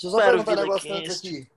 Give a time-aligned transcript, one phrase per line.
[0.00, 1.48] Deixa eu só perguntar um negócio antes aqui.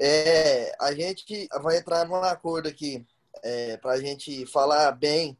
[0.00, 3.04] É, a gente vai entrar num acordo aqui
[3.42, 5.36] é, para a gente falar bem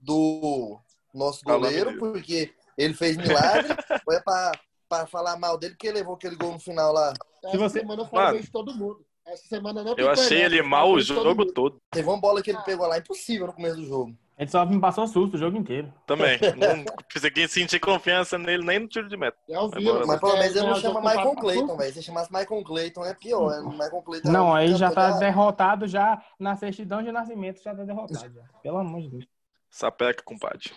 [0.00, 0.80] do
[1.14, 3.72] nosso goleiro, porque ele fez milagre,
[4.04, 7.14] ou é para falar mal dele porque ele levou aquele gol no final lá?
[7.52, 7.80] Se você...
[7.80, 9.06] semana foi de todo mundo.
[9.24, 11.80] Essa semana não Eu achei ele mal o jogo todo.
[11.92, 14.16] Teve uma bola que ele pegou lá impossível no começo do jogo.
[14.38, 15.92] Ele só me passou susto o jogo inteiro.
[16.06, 16.38] Também.
[16.56, 19.38] Não consegui sentir confiança nele nem no tiro de meta.
[19.48, 21.92] É o Vila, mas pelo menos ele não chama Michael Clayton, velho.
[21.94, 23.52] Se chamasse Michael Clayton é pior.
[23.54, 27.82] É Michael Clayton não, aí já tá derrotado já na certidão de nascimento, já tá
[27.82, 28.34] derrotado.
[28.34, 28.42] Já.
[28.62, 29.26] Pelo amor de Deus.
[29.70, 30.72] Sapeca, compadre.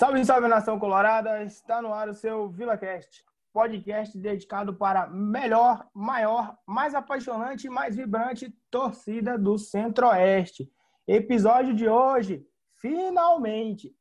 [0.00, 1.44] Salve, salve nação colorada!
[1.44, 3.22] Está no ar o seu VilaCast,
[3.52, 10.72] podcast dedicado para melhor, maior, mais apaixonante e mais vibrante torcida do Centro-Oeste.
[11.06, 12.42] Episódio de hoje,
[12.76, 13.94] finalmente!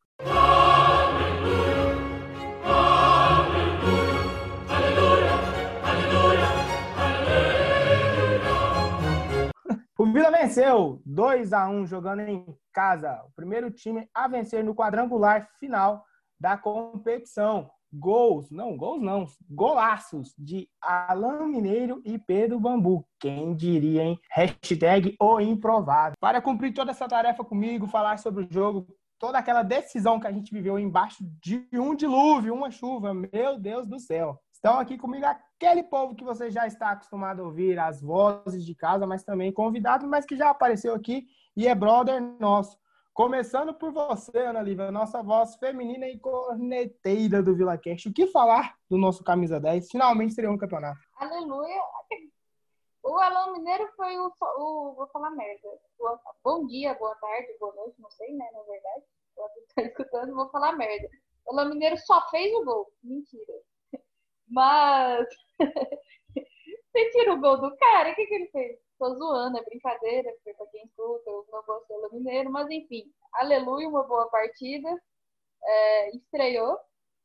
[9.99, 13.21] O Vila venceu 2 a 1 jogando em casa.
[13.25, 16.05] O primeiro time a vencer no quadrangular final
[16.39, 17.69] da competição.
[17.91, 23.05] Gols, não, gols não, golaços de Alan Mineiro e Pedro Bambu.
[23.19, 24.17] Quem diria, hein?
[24.31, 26.15] Hashtag o improvável.
[26.17, 28.87] Para cumprir toda essa tarefa comigo, falar sobre o jogo,
[29.19, 33.85] toda aquela decisão que a gente viveu embaixo de um dilúvio, uma chuva, meu Deus
[33.85, 34.39] do céu.
[34.59, 38.75] Estão aqui comigo aquele povo que você já está acostumado a ouvir, as vozes de
[38.75, 42.77] casa, mas também convidados, mas que já apareceu aqui e é brother nosso.
[43.13, 48.09] Começando por você, Ana Lívia, nossa voz feminina e corneteira do Vila Cast.
[48.09, 49.91] O que falar do nosso camisa 10?
[49.91, 50.99] Finalmente seria um campeonato.
[51.15, 51.81] Aleluia.
[53.01, 55.69] O Alão Mineiro foi o, o, Vou falar merda.
[56.43, 58.45] Bom dia, boa tarde, boa noite, não sei, né?
[58.51, 59.05] Na verdade.
[59.73, 61.07] Tá escutando, vou falar merda.
[61.47, 62.91] O Alão Mineiro só fez o gol.
[63.01, 63.53] Mentira.
[64.49, 65.27] Mas
[66.91, 68.79] você tira o gol do cara, o que, que ele fez?
[68.97, 73.05] Tô zoando, é brincadeira, porque pra quem escuta, eu não gosto do mineiro, mas enfim,
[73.33, 74.89] aleluia, uma boa partida.
[75.63, 76.77] É, estreou,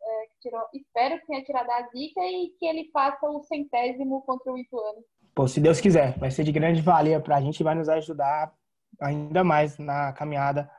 [0.02, 4.52] é, tirou, espero que tenha tirado a zica e que ele faça o centésimo contra
[4.52, 5.04] o Ituano.
[5.34, 8.54] Pô, se Deus quiser, vai ser de grande valia pra gente e vai nos ajudar
[9.00, 10.70] ainda mais na caminhada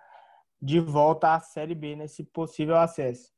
[0.62, 3.34] de volta à Série B, nesse possível acesso.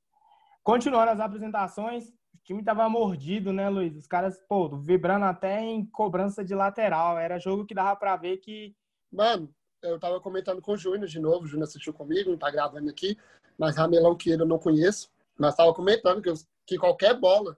[0.63, 2.13] Continuando as apresentações,
[2.43, 3.95] time tava mordido, né, Luiz?
[3.95, 7.17] Os caras, pô, vibrando até em cobrança de lateral.
[7.17, 8.75] Era jogo que dava para ver que.
[9.11, 12.49] Mano, eu tava comentando com o Júnior de novo, o Júnior assistiu comigo, não tá
[12.49, 13.17] gravando aqui,
[13.57, 15.09] mas Ramelão que ele eu não conheço.
[15.37, 16.33] Mas tava comentando que,
[16.65, 17.57] que qualquer bola,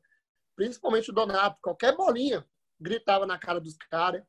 [0.56, 2.46] principalmente o Donato, qualquer bolinha,
[2.80, 4.24] gritava na cara dos caras,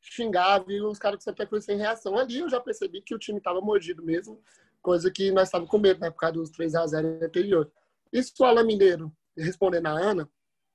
[0.00, 2.16] xingava e os caras que sempre foi sem reação.
[2.18, 4.42] Ali eu já percebi que o time tava mordido mesmo,
[4.80, 7.70] coisa que nós estávamos com medo, né, por causa dos 3 a 0 anterior.
[8.12, 10.28] Isso o Alan Mineiro respondendo a Ana,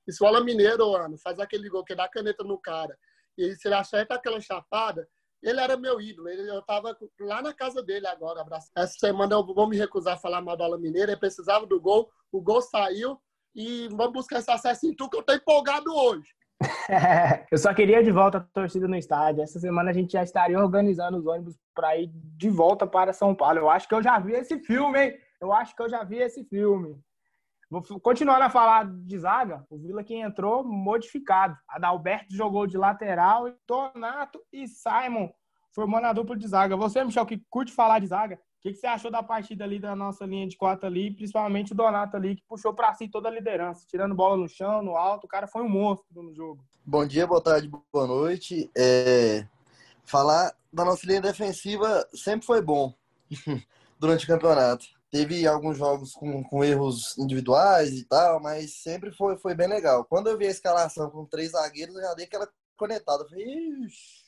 [0.07, 2.97] e se o Alan Mineiro, Ana, faz aquele gol que dá caneta no cara,
[3.37, 5.07] e se ele acerta aquela chapada,
[5.41, 6.29] ele era meu ídolo.
[6.29, 8.69] Ele, eu estava lá na casa dele agora, abraço.
[8.77, 11.11] Essa semana eu vou me recusar a falar mal do Alan Mineiro.
[11.11, 13.19] Ele precisava do gol, o gol saiu
[13.55, 16.29] e vamos buscar esse acesso em tu que eu tô empolgado hoje.
[17.51, 19.41] eu só queria de volta a torcida no estádio.
[19.41, 23.33] Essa semana a gente já estaria organizando os ônibus para ir de volta para São
[23.33, 23.59] Paulo.
[23.59, 25.17] Eu acho que eu já vi esse filme, hein?
[25.41, 26.95] Eu acho que eu já vi esse filme.
[27.71, 29.65] Vou continuar a falar de zaga.
[29.69, 31.55] O Vila que entrou modificado.
[31.69, 35.29] Adalberto jogou de lateral e Donato e Simon
[35.73, 36.75] formando a dupla de zaga.
[36.75, 39.79] Você, Michel, que curte falar de zaga, o que, que, você achou da partida ali
[39.79, 43.29] da nossa linha de quatro ali, principalmente o Donato ali, que puxou para si toda
[43.29, 46.61] a liderança, tirando bola no chão, no alto, o cara foi um monstro no jogo.
[46.85, 48.69] Bom dia, boa tarde, boa noite.
[48.77, 49.47] É...
[50.03, 52.93] Falar da nossa linha defensiva sempre foi bom
[53.97, 54.85] durante o campeonato.
[55.11, 60.05] Teve alguns jogos com, com erros individuais e tal, mas sempre foi, foi bem legal.
[60.05, 63.25] Quando eu vi a escalação com três zagueiros, eu já dei aquela conectada.
[63.35, 64.21] Ixi.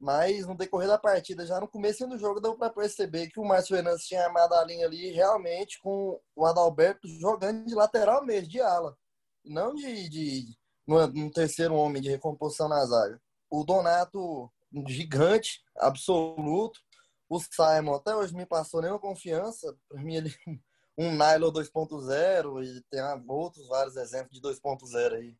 [0.00, 3.44] Mas no decorrer da partida, já no começo do jogo, deu para perceber que o
[3.44, 8.48] Márcio Fernandes tinha armado a linha ali realmente com o Adalberto jogando de lateral mesmo,
[8.48, 8.96] de ala.
[9.44, 13.20] Não de, de no, terceiro homem de recomposição na zaga.
[13.50, 16.80] O Donato, um gigante, absoluto.
[17.30, 19.72] O Simon até hoje me passou nenhuma confiança.
[19.88, 20.34] Para mim, ele
[20.98, 25.36] um Nylon 2.0 e tem outros vários exemplos de 2.0 aí.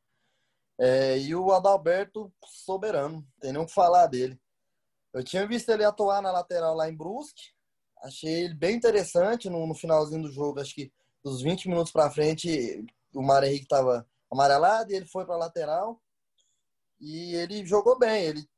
[0.78, 4.40] É, e o Adalberto soberano, tem nem o que falar dele.
[5.12, 7.52] Eu tinha visto ele atuar na lateral lá em Brusque,
[7.98, 10.92] achei ele bem interessante no, no finalzinho do jogo, acho que
[11.24, 16.00] dos 20 minutos para frente o Mário Henrique estava amarelado e ele foi para lateral.
[17.00, 18.48] E ele jogou bem, ele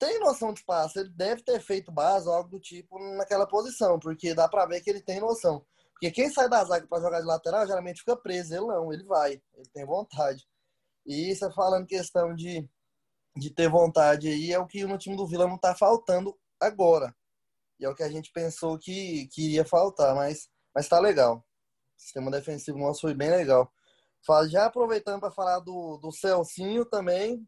[0.00, 3.98] tem noção de passe, ele deve ter feito base ou algo do tipo naquela posição,
[3.98, 5.64] porque dá para ver que ele tem noção.
[5.92, 9.04] Porque quem sai da zaga para jogar de lateral geralmente fica preso, ele não, ele
[9.04, 10.48] vai, ele tem vontade.
[11.04, 12.66] E você falando questão de,
[13.36, 17.14] de ter vontade aí, é o que no time do Vila não tá faltando agora.
[17.78, 21.44] E é o que a gente pensou que, que iria faltar, mas, mas tá legal.
[21.98, 23.70] O sistema defensivo nosso foi bem legal.
[24.48, 27.46] Já aproveitando para falar do, do Celcinho também,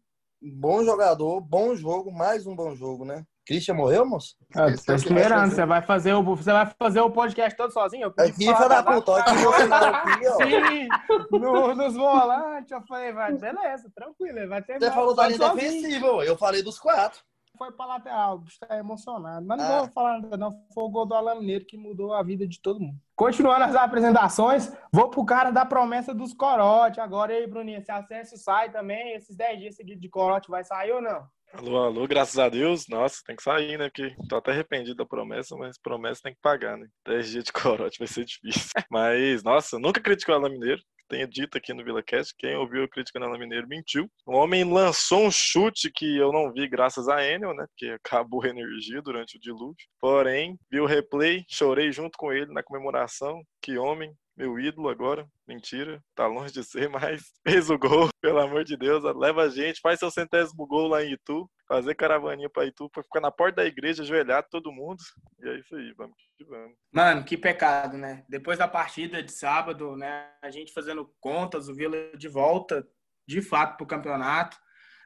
[0.51, 3.25] bom jogador, bom jogo, mais um bom jogo, né?
[3.45, 4.37] Christian morreu, moço?
[4.55, 5.51] Ah, tô esperando.
[5.51, 8.13] Você vai, fazer o, você vai fazer o podcast todo sozinho?
[8.17, 10.37] Aqui, filha da puta, aqui, aqui, ó.
[10.37, 10.89] Sim,
[11.31, 12.71] no, nos volantes.
[12.71, 14.49] Eu falei, vai, beleza, tranquilo.
[14.49, 17.21] Vai ter você falou da linha defensiva, eu falei dos quatro
[17.63, 19.47] foi para lateral, o bicho tá emocionado.
[19.47, 19.79] Mas não ah.
[19.83, 20.51] vou falar nada, não.
[20.75, 22.99] Foi o gol do Alan Mineiro que mudou a vida de todo mundo.
[23.15, 27.01] Continuando as apresentações, vou pro cara da promessa dos corote.
[27.01, 30.91] Agora aí, Bruninho, se acesso sai também, esses 10 dias seguidos de corote vai sair
[30.91, 31.25] ou não?
[31.53, 32.89] Alô, alô, graças a Deus.
[32.89, 33.91] Nossa, tem que sair, né?
[33.91, 36.89] Porque tô até arrependido da promessa, mas promessa tem que pagar, né?
[37.07, 38.71] 10 dias de corote vai ser difícil.
[38.91, 40.83] Mas, nossa, nunca criticou o Alan Mineiro
[41.13, 42.35] tenha dito aqui no VilaCast.
[42.39, 44.11] Quem ouviu a crítica na Mineiro mentiu.
[44.27, 47.67] O homem lançou um chute que eu não vi graças a Enel, né?
[47.69, 49.77] Porque acabou a energia durante o dilúvio.
[50.01, 53.43] Porém, vi o replay, chorei junto com ele na comemoração.
[53.61, 55.27] Que homem, meu ídolo agora.
[55.47, 59.03] Mentira, tá longe de ser, mas fez o gol, pelo amor de Deus.
[59.17, 63.03] Leva a gente, faz seu centésimo gol lá em Itu, fazer caravaninha pra Itu, pra
[63.03, 64.99] ficar na porta da igreja, ajoelhado todo mundo.
[65.41, 66.77] E é isso aí, vamos que vamos.
[66.93, 68.25] Mano, que pecado, né?
[68.29, 70.31] Depois da partida de sábado, né?
[70.43, 72.87] A gente fazendo contas, o Vila de volta,
[73.27, 74.57] de fato, pro campeonato.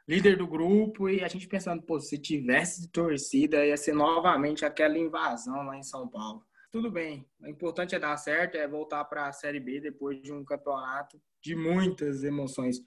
[0.09, 4.97] Líder do grupo e a gente pensando, pô, se tivesse torcida, ia ser novamente aquela
[4.97, 7.27] invasão lá em São Paulo tudo bem.
[7.41, 11.21] O importante é dar certo, é voltar para a Série B depois de um campeonato
[11.43, 12.79] de muitas emoções.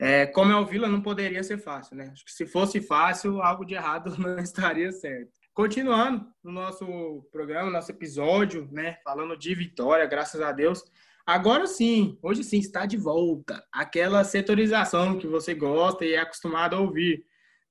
[0.00, 2.10] É, como é o Vila, não poderia ser fácil, né?
[2.12, 5.32] Acho que se fosse fácil, algo de errado não estaria certo.
[5.52, 8.98] Continuando no nosso programa, nosso episódio, né?
[9.02, 10.84] Falando de vitória, graças a Deus.
[11.26, 13.62] Agora sim, hoje sim, está de volta.
[13.72, 17.24] Aquela setorização que você gosta e é acostumado a ouvir.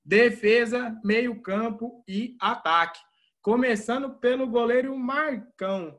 [0.04, 3.00] Defesa, meio-campo e ataque.
[3.48, 5.98] Começando pelo goleiro Marcão.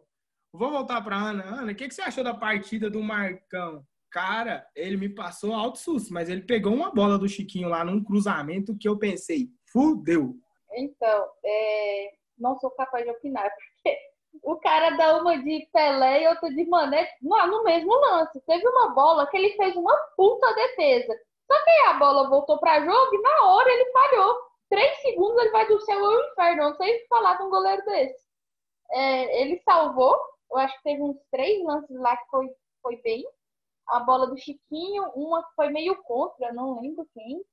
[0.53, 1.43] Vou voltar para Ana.
[1.43, 3.83] Ana, o que, que você achou da partida do Marcão?
[4.11, 8.03] Cara, ele me passou alto susto, mas ele pegou uma bola do Chiquinho lá num
[8.03, 10.35] cruzamento que eu pensei, fudeu.
[10.73, 12.11] Então, é...
[12.37, 13.49] não sou capaz de opinar,
[13.83, 13.97] porque
[14.43, 18.39] o cara dá uma de Pelé e outra de Mané no, mesmo lance.
[18.45, 21.19] Teve uma bola que ele fez uma puta defesa.
[21.51, 25.41] Só que aí a bola voltou para jogo e na hora ele falhou três segundos
[25.41, 26.63] ele vai do céu ao inferno.
[26.63, 28.23] Não sei falar com um goleiro desse.
[28.91, 30.15] É, ele salvou,
[30.51, 32.49] eu acho que teve uns três lances lá que foi,
[32.81, 33.25] foi bem.
[33.87, 37.43] A bola do Chiquinho, uma foi meio contra, não lembro quem.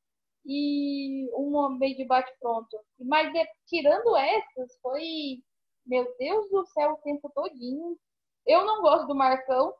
[0.44, 2.78] E uma meio de bate-pronto.
[3.00, 5.42] Mas de, tirando essas, foi,
[5.84, 7.98] meu Deus do céu, o tempo todinho.
[8.46, 9.74] Eu não gosto do Marcão.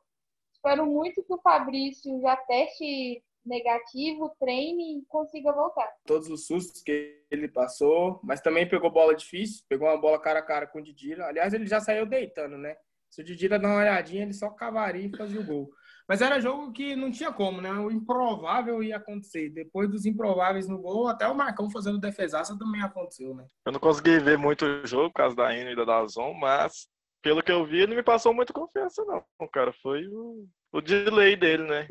[0.51, 5.89] Espero muito que o Fabrício já teste negativo, treine e consiga voltar.
[6.05, 10.39] Todos os sustos que ele passou, mas também pegou bola difícil, pegou uma bola cara
[10.39, 11.25] a cara com o Didira.
[11.25, 12.75] Aliás, ele já saiu deitando, né?
[13.09, 15.69] Se o Didira dar uma olhadinha, ele só cavaria e fazia o gol.
[16.07, 17.71] Mas era jogo que não tinha como, né?
[17.71, 19.49] O improvável ia acontecer.
[19.49, 23.45] Depois dos improváveis no gol, até o Marcão fazendo defesaça também aconteceu, né?
[23.65, 26.87] Eu não consegui ver muito o jogo por causa da Ino e da Dazon, mas
[27.21, 29.23] pelo que eu vi, ele me passou muito confiança, não.
[29.49, 31.87] Cara, foi o, o delay dele, né?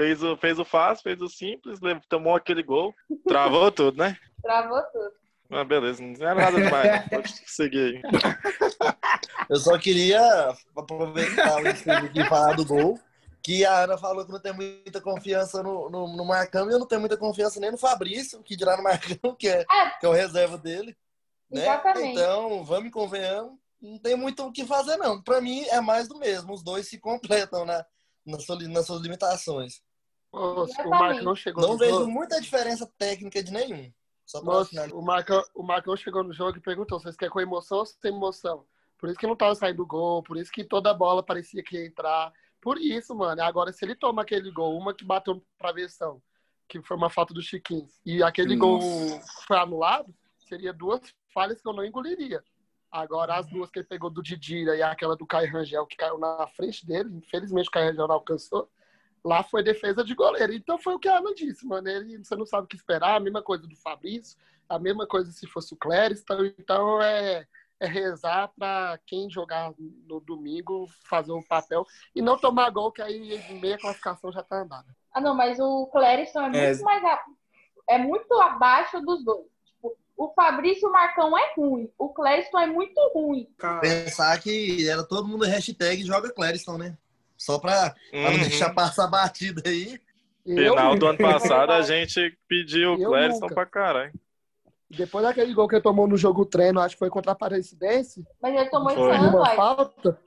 [0.00, 1.78] Fez o, fez o fácil, fez o simples,
[2.08, 2.94] tomou aquele gol,
[3.28, 4.16] travou tudo, né?
[4.42, 5.12] Travou tudo.
[5.50, 7.08] Ah, beleza, não é nada demais.
[7.10, 8.02] Pode seguir aí.
[9.50, 10.22] Eu só queria
[10.74, 11.60] aproveitar
[12.16, 12.98] e falar do gol.
[13.42, 16.78] Que a Ana falou que não tem muita confiança no, no, no Marcão e eu
[16.78, 19.90] não tenho muita confiança nem no Fabrício, que dirá no Marcão, que é, é.
[20.00, 20.96] Que é o reserva dele.
[21.50, 21.60] Né?
[21.60, 22.12] Exatamente.
[22.12, 23.52] Então, vamos e convenhamos.
[23.82, 25.22] Não tem muito o que fazer, não.
[25.22, 26.54] Para mim, é mais do mesmo.
[26.54, 27.84] Os dois se completam né?
[28.24, 29.82] nas, nas suas limitações.
[30.32, 32.10] Nossa, o Marcão chegou Não vejo jogo.
[32.10, 33.92] muita diferença técnica de nenhum.
[34.24, 37.78] Só Nossa, o, Marcão, o Marcão chegou no jogo e perguntou: vocês querem com emoção
[37.78, 38.64] ou sem emoção?
[38.96, 41.86] Por isso que não tava saindo gol, por isso que toda bola parecia que ia
[41.86, 42.32] entrar.
[42.60, 43.42] Por isso, mano.
[43.42, 46.22] Agora, se ele toma aquele gol, uma que bateu pra versão,
[46.68, 48.86] que foi uma falta do Chiquinho, e aquele Nossa.
[48.86, 51.00] gol foi anulado, seria duas
[51.32, 52.44] falhas que eu não engoliria.
[52.92, 56.18] Agora, as duas que ele pegou do Didira e aquela do Caio Rangel, que caiu
[56.18, 58.68] na frente dele, infelizmente o Caio Rangel não alcançou,
[59.24, 60.52] Lá foi defesa de goleiro.
[60.52, 61.88] Então foi o que a Ana disse, mano.
[61.88, 65.30] Ele, você não sabe o que esperar, a mesma coisa do Fabrício, a mesma coisa
[65.32, 66.20] se fosse o Cléris.
[66.22, 67.46] Então, então é,
[67.78, 73.02] é rezar para quem jogar no domingo fazer o papel e não tomar gol, que
[73.02, 74.86] aí meia classificação já tá andada.
[75.12, 76.82] Ah, não, mas o Clériston é muito É.
[76.82, 77.04] mais.
[77.04, 77.24] a-
[77.88, 79.44] É muito abaixo dos dois.
[79.66, 81.90] Tipo, o Fabrício e o Marcão é ruim.
[81.98, 83.52] O Clériston é muito ruim.
[83.58, 86.96] Cara, Pensar que era todo mundo hashtag joga Clériston, né?
[87.40, 88.38] Só pra, pra não Uhum.
[88.40, 89.98] deixar passar a batida aí.
[90.44, 93.46] Eu, Final do ano passado a gente pediu o nunca.
[93.54, 94.12] pra caralho.
[94.90, 98.22] Depois daquele gol que ele tomou no jogo treino, acho que foi contra a Aparecidense,
[98.42, 99.10] Mas ele tomou esse Foi.
[99.16, 100.18] ano, uma falta.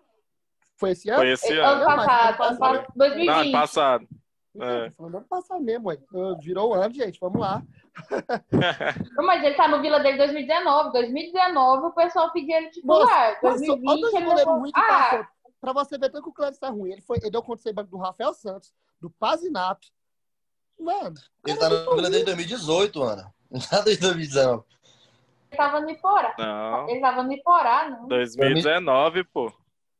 [0.77, 1.19] Foi esse ano?
[1.19, 1.85] Foi esse Ano ano.
[1.85, 2.59] passado, ano passado, passado.
[2.73, 3.51] Não, ano 2020.
[3.51, 4.07] passado.
[4.55, 4.91] Então, É.
[4.99, 5.97] ano passado mesmo, ué.
[6.15, 7.19] Ah, Virou o ano, gente.
[7.19, 7.61] Vamos lá.
[9.15, 10.91] Não, mas ele tá no Vila dele 2019.
[10.93, 12.99] 2019 o pessoal pedia ele titular.
[13.01, 14.59] Nossa, olha 2020 dois ele levou...
[14.59, 15.25] ruins que Ah, passou.
[15.63, 16.91] Pra você ver tanto que o Cléber tá ruim.
[16.91, 19.87] Ele, foi, ele deu conta de ser banco do Rafael Santos, do Pazinato.
[20.77, 21.15] Mano,
[21.47, 23.33] Ele tá no Vila desde 2018, Ana.
[23.49, 24.65] Não tá desde 2019.
[25.49, 26.35] ele tava no Iporá.
[26.37, 28.09] Não, Ele tava no Iporá, não.
[28.09, 29.53] 2019, pô.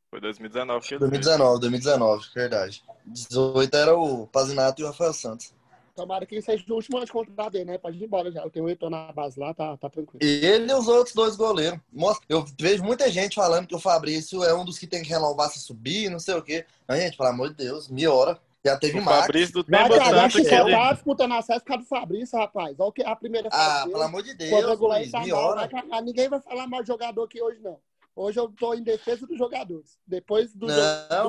[0.10, 1.12] Foi 2019 que ele veio.
[1.12, 2.84] 2019, 2019, verdade.
[3.06, 5.56] 18 era o Pazinato e o Rafael Santos.
[5.96, 7.78] Tomara que seja o último ano de contrato dele, né?
[7.78, 8.42] Pode ir embora já.
[8.42, 10.20] Eu tenho oito anos na base lá, tá, tá tranquilo.
[10.22, 11.80] E ele e os outros dois goleiros.
[11.92, 15.10] Mostra- Eu vejo muita gente falando que o Fabrício é um dos que tem que
[15.10, 16.66] renovar se subir, não sei o quê.
[16.88, 18.40] Mas, gente, pelo amor de Deus, melhora.
[18.66, 19.20] Já teve O Max.
[19.22, 20.72] Fabrício do tempo cagar, tanto que ele.
[20.72, 22.80] tá disputando acesso por causa do Fabrício, rapaz.
[22.80, 26.02] Olha o que a primeira Ah, pelo amor de Deus, Luiz, tá mal, vai.
[26.02, 27.78] Ninguém vai falar mal de jogador aqui hoje, não.
[28.16, 29.98] Hoje eu tô em defesa dos jogadores.
[30.08, 30.76] Depois do Não.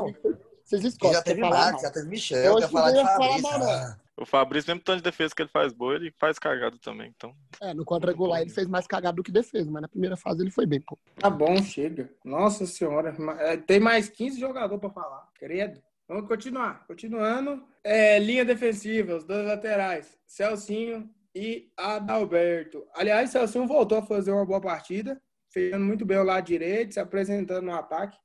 [0.07, 0.17] jogo,
[0.65, 1.15] vocês escolhem.
[1.15, 3.43] já teve falar Max, já teve Michel, Hoje quer falar de falar Fabrício.
[3.43, 3.69] mal, não.
[3.71, 7.13] Ah, O Fabrício, mesmo tanto de defesa que ele faz boa, ele faz cagado também.
[7.17, 10.41] Então, É, no quadrangular ele fez mais cagado do que defesa, mas na primeira fase
[10.43, 10.97] ele foi bem, pô.
[11.17, 12.09] tá bom, chega.
[12.25, 13.15] Nossa senhora.
[13.41, 15.29] é, Tem mais 15 jogadores pra falar.
[15.35, 15.81] Credo.
[16.07, 16.87] Vamos continuar.
[16.87, 17.65] Continuando.
[17.83, 20.17] É, linha defensiva, os dois laterais.
[20.27, 22.85] Celcinho e Adalberto.
[22.95, 25.21] Aliás, Celcinho voltou a fazer uma boa partida.
[25.53, 28.17] Fazendo muito bem o lado direito, se apresentando no ataque.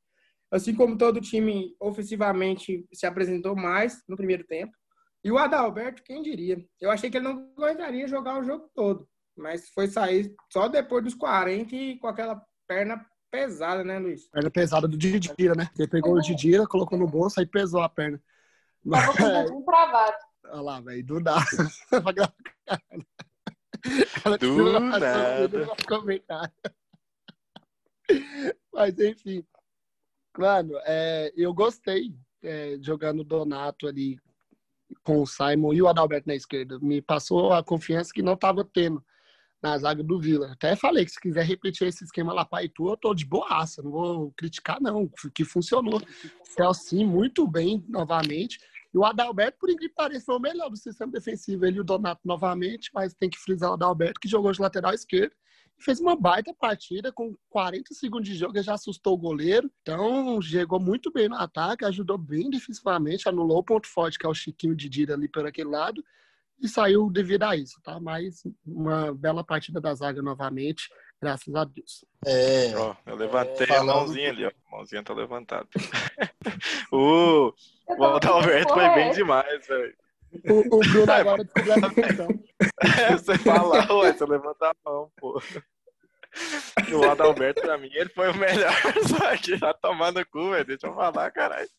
[0.52, 4.72] Assim como todo o time ofensivamente se apresentou mais no primeiro tempo.
[5.24, 6.66] E o Adalberto, quem diria?
[6.80, 9.08] Eu achei que ele não aguentaria jogar o jogo todo.
[9.36, 14.28] Mas foi sair só depois dos 40 e com aquela perna pesada, né, Luiz?
[14.30, 15.70] Perna pesada do Didira, né?
[15.78, 18.22] Ele pegou o Didira, colocou no bolso, aí pesou a perna.
[18.90, 20.18] Tava com o bumbum travado.
[20.46, 21.46] Olha lá, velho, do nada.
[24.26, 25.68] Ela Do nada.
[28.74, 29.46] Mas enfim.
[30.38, 34.20] Mano, é, eu gostei é, jogando o Donato ali
[35.04, 36.80] com o Simon e o Adalberto na esquerda.
[36.80, 39.04] Me passou a confiança que não estava tendo
[39.62, 40.52] na zaga do Vila.
[40.54, 43.82] Até falei que se quiser repetir esse esquema lá para Itu, eu tô de boaça.
[43.82, 45.10] Não vou criticar, não.
[45.34, 46.02] Que funcionou.
[46.44, 48.60] Celcinho muito bem novamente.
[48.94, 51.66] E o Adalberto, por incrível que pareça, foi o melhor do sistema defensivo.
[51.66, 54.94] Ele e o Donato novamente, mas tem que frisar o Adalberto, que jogou de lateral
[54.94, 55.34] esquerdo.
[55.80, 59.72] Fez uma baita partida, com 40 segundos de jogo, já assustou o goleiro.
[59.82, 64.30] Então, chegou muito bem no ataque, ajudou bem defensivamente, anulou o ponto forte, que é
[64.30, 66.04] o Chiquinho de Dira ali por aquele lado,
[66.62, 68.00] e saiu devido a isso, tá?
[68.00, 70.90] Mas uma bela partida da zaga novamente,
[71.22, 72.04] graças a Deus.
[72.26, 74.50] É, ó, eu levantei Falando- a mãozinha ali, ó.
[74.50, 75.68] A mãozinha tá levantada.
[76.92, 77.54] o
[77.88, 79.96] Eu o Adalberto pensando, foi bem é demais, velho.
[80.50, 82.28] O, o Bruno agora descobriu a função.
[83.00, 85.42] É, você fala, ué, você levanta a mão, pô.
[86.94, 88.74] O Adalberto, pra mim, ele foi o melhor.
[89.08, 90.66] Só que tá tomando cu, velho.
[90.66, 91.70] Deixa eu falar, caralho.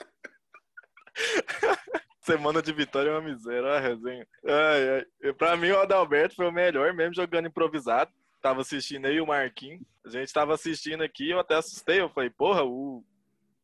[2.21, 4.27] Semana de vitória é uma miséria, a resenha.
[4.45, 5.33] Ai, ai.
[5.35, 8.11] Pra mim, o Adalberto foi o melhor, mesmo jogando improvisado.
[8.43, 9.83] Tava assistindo aí o Marquinhos.
[10.05, 12.01] A gente tava assistindo aqui, eu até assustei.
[12.01, 13.05] Eu falei, porra, o,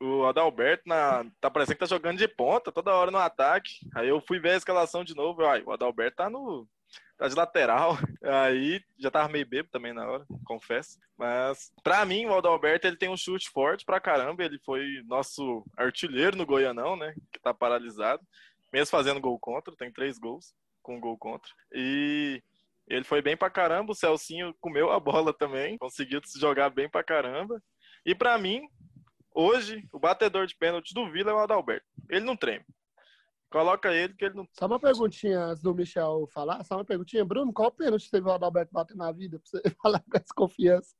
[0.01, 3.81] o Adalberto na, tá parecendo que tá jogando de ponta toda hora no ataque.
[3.95, 5.45] Aí eu fui ver a escalação de novo.
[5.45, 6.69] Ai, o Adalberto tá no.
[7.17, 7.97] Tá de lateral.
[8.23, 10.99] Aí já tava meio bêbado também na hora, confesso.
[11.17, 14.45] Mas pra mim, o Adalberto ele tem um chute forte pra caramba.
[14.45, 17.15] Ele foi nosso artilheiro no Goianão, né?
[17.33, 18.23] Que tá paralisado.
[18.73, 21.51] Mesmo fazendo gol contra, tem três gols com gol contra.
[21.73, 22.43] E
[22.87, 23.93] ele foi bem pra caramba.
[23.93, 25.79] O Celcinho comeu a bola também.
[25.79, 27.63] Conseguiu se jogar bem pra caramba.
[28.05, 28.69] E pra mim,
[29.37, 31.87] hoje, o batedor de pênalti do Vila é o Adalberto.
[32.09, 32.65] Ele não treme.
[33.51, 34.47] Coloca ele que ele não.
[34.59, 36.65] Só uma perguntinha antes do Michel falar.
[36.65, 37.25] Só uma perguntinha.
[37.25, 39.39] Bruno, qual pênalti teve o Adalberto bater na vida?
[39.39, 40.91] Pra você falar com essa confiança.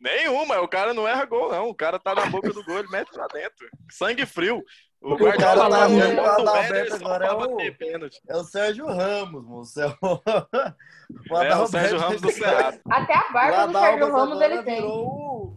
[0.00, 1.68] Nenhuma, o cara não erra gol, não.
[1.68, 3.68] O cara tá na boca do gol, ele mete pra dentro.
[3.90, 4.62] Sangue frio.
[5.00, 7.60] O O cara Guardiola tá vendo vendo o Adalberto agora é o-
[8.28, 9.80] é o Sérgio Ramos, moço.
[9.80, 9.96] É o,
[11.30, 12.80] o É o Sérgio Ramos do Cerrado.
[12.90, 14.74] Até a O barba do Sérgio Ramos ele tem.
[14.76, 15.54] virou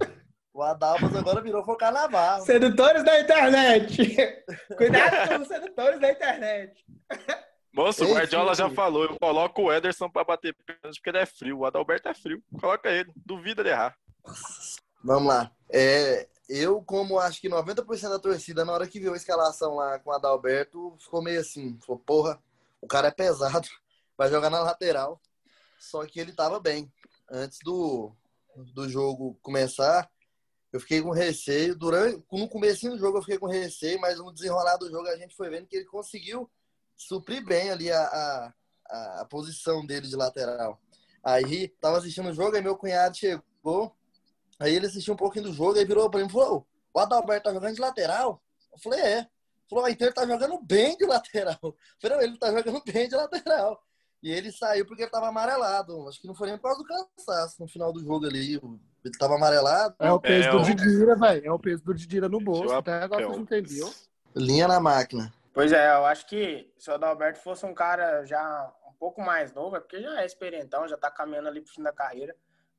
[0.55, 0.63] o...
[0.63, 2.41] Adalmas agora virou foi carnaval.
[2.41, 4.43] Sedutores da internet.
[4.77, 6.85] Cuidado com os sedutores da internet.
[7.73, 11.25] Moço, o Guardiola já falou, eu coloco o Ederson pra bater pênalti porque ele é
[11.25, 11.59] frio.
[11.59, 12.41] O Adalberto é frio.
[12.59, 13.11] Coloca ele.
[13.15, 13.97] Duvida ele errar.
[15.03, 15.51] Vamos lá.
[15.69, 19.99] É, eu, como acho que 90% da torcida, na hora que viu a escalação lá
[19.99, 22.41] com o Adalberto, ficou meio assim, falou, porra,
[22.81, 23.67] o cara é pesado,
[24.17, 25.19] vai jogar na lateral.
[25.77, 26.91] Só que ele tava bem.
[27.29, 28.15] Antes do,
[28.73, 30.09] do jogo começar,
[30.75, 31.73] eu fiquei com receio.
[31.73, 35.15] Durante, no começo do jogo eu fiquei com receio, mas no desenrolar do jogo a
[35.15, 36.51] gente foi vendo que ele conseguiu
[36.97, 38.53] suprir bem ali a,
[38.89, 40.81] a, a posição dele de lateral.
[41.23, 43.95] Aí tava assistindo o jogo, aí meu cunhado chegou,
[44.59, 47.45] aí ele assistiu um pouquinho do jogo, aí virou pra mim e falou: o Adalberto
[47.45, 48.43] tá jogando de lateral?
[48.73, 49.27] Eu falei, é.
[49.69, 51.57] Falou, então ele tá jogando bem de lateral.
[51.63, 53.81] Eu falei, não, ele tá jogando bem de lateral.
[54.25, 56.09] E ele saiu porque ele tava amarelado.
[56.09, 58.55] Acho que não foi nem por causa do cansaço no final do jogo ali.
[58.55, 59.93] Ele tava amarelado.
[59.99, 61.45] É o peso é, do Didira, velho.
[61.45, 62.73] É o peso do Didira no bolso.
[62.73, 63.87] Até agora você entendeu.
[64.35, 65.31] Linha na máquina.
[65.53, 69.53] Pois é, eu acho que se o Adalberto fosse um cara já um pouco mais
[69.53, 72.35] novo, é porque já é experientão, já tá caminhando ali pro fim da carreira.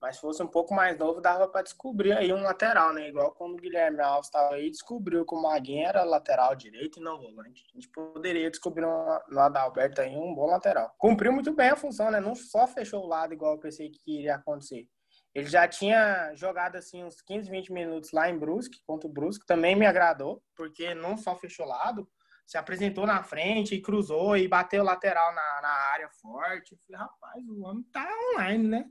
[0.07, 3.09] Mas se fosse um pouco mais novo, dava para descobrir aí um lateral, né?
[3.09, 7.03] Igual quando o Guilherme Alves estava aí, descobriu que o Maguinho era lateral direito e
[7.03, 7.67] não volante.
[7.73, 10.95] A gente poderia descobrir no Adalberto aí um bom lateral.
[10.97, 12.21] Cumpriu muito bem a função, né?
[12.21, 14.87] Não só fechou o lado igual eu pensei que iria acontecer.
[15.35, 19.45] Ele já tinha jogado assim uns 15, 20 minutos lá em Brusque, contra o Brusque,
[19.45, 22.09] também me agradou, porque não só fechou o lado,
[22.47, 26.75] se apresentou na frente e cruzou e bateu lateral na, na área forte.
[26.75, 28.85] Eu falei, rapaz, o homem tá online, né?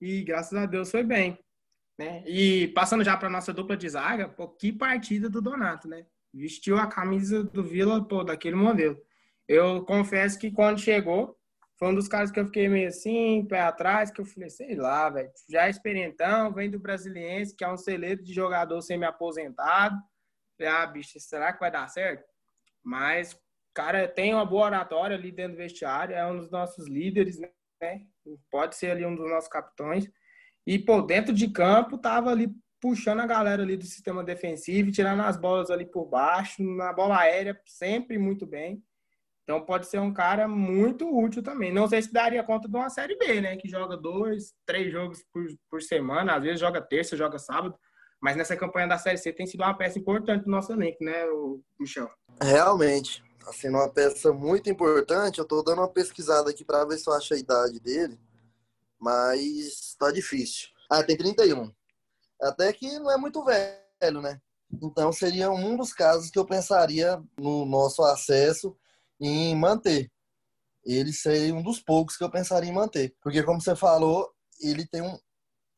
[0.00, 1.38] E graças a Deus foi bem.
[1.98, 2.24] Né?
[2.26, 6.06] E passando já para nossa dupla de zaga, pô, que partida do Donato, né?
[6.32, 8.96] Vestiu a camisa do Vila, pô, daquele modelo.
[9.46, 11.38] Eu confesso que quando chegou,
[11.76, 14.74] foi um dos caras que eu fiquei meio assim, pé atrás, que eu falei, sei
[14.76, 15.72] lá, velho, já é
[16.54, 19.96] vem do Brasiliense, que é um celeiro de jogador semi-aposentado.
[20.56, 22.24] Falei, ah, bicho, será que vai dar certo?
[22.82, 23.34] Mas,
[23.74, 27.50] cara, tem uma boa oratória ali dentro do vestiário, é um dos nossos líderes, né?
[28.50, 30.08] Pode ser ali um dos nossos capitões.
[30.66, 32.48] E, pô, dentro de campo, tava ali
[32.80, 37.18] puxando a galera ali do sistema defensivo, tirando as bolas ali por baixo, na bola
[37.18, 38.82] aérea, sempre muito bem.
[39.42, 41.72] Então pode ser um cara muito útil também.
[41.72, 43.56] Não sei se daria conta de uma Série B, né?
[43.56, 47.74] Que joga dois, três jogos por, por semana, às vezes joga terça, joga sábado.
[48.22, 51.24] Mas nessa campanha da Série C tem sido uma peça importante do nosso elenco, né,
[51.78, 52.08] Michel?
[52.40, 53.22] Realmente
[53.52, 55.38] sendo uma peça muito importante.
[55.38, 58.18] Eu tô dando uma pesquisada aqui para ver se eu acho a idade dele,
[58.98, 60.68] mas tá difícil.
[60.88, 61.72] Ah, tem 31.
[62.40, 64.40] Até que não é muito velho, né?
[64.72, 68.76] Então seria um dos casos que eu pensaria no nosso acesso
[69.20, 70.10] em manter.
[70.84, 73.14] Ele seria um dos poucos que eu pensaria em manter.
[73.20, 75.18] Porque, como você falou, ele tem um,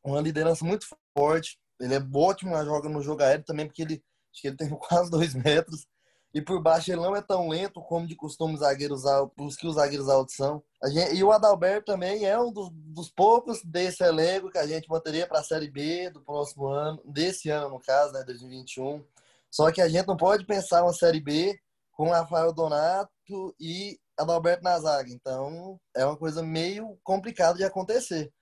[0.03, 1.59] uma liderança muito forte.
[1.79, 4.69] Ele é ótimo na joga no jogo aéreo também, porque ele, acho que ele tem
[4.87, 5.85] quase dois metros.
[6.33, 9.03] E por baixo ele não é tão lento como de costume os zagueiros
[9.37, 10.63] os que os zagueiros altos são.
[10.85, 14.89] Gente, e o Adalberto também é um dos, dos, poucos desse elenco que a gente
[14.89, 19.05] manteria para a Série B do próximo ano, desse ano no caso, né, 2021.
[19.51, 21.55] Só que a gente não pode pensar uma Série B
[21.91, 23.11] com Rafael Donato
[23.59, 25.11] e Adalberto na zaga.
[25.11, 28.33] Então é uma coisa meio complicada de acontecer.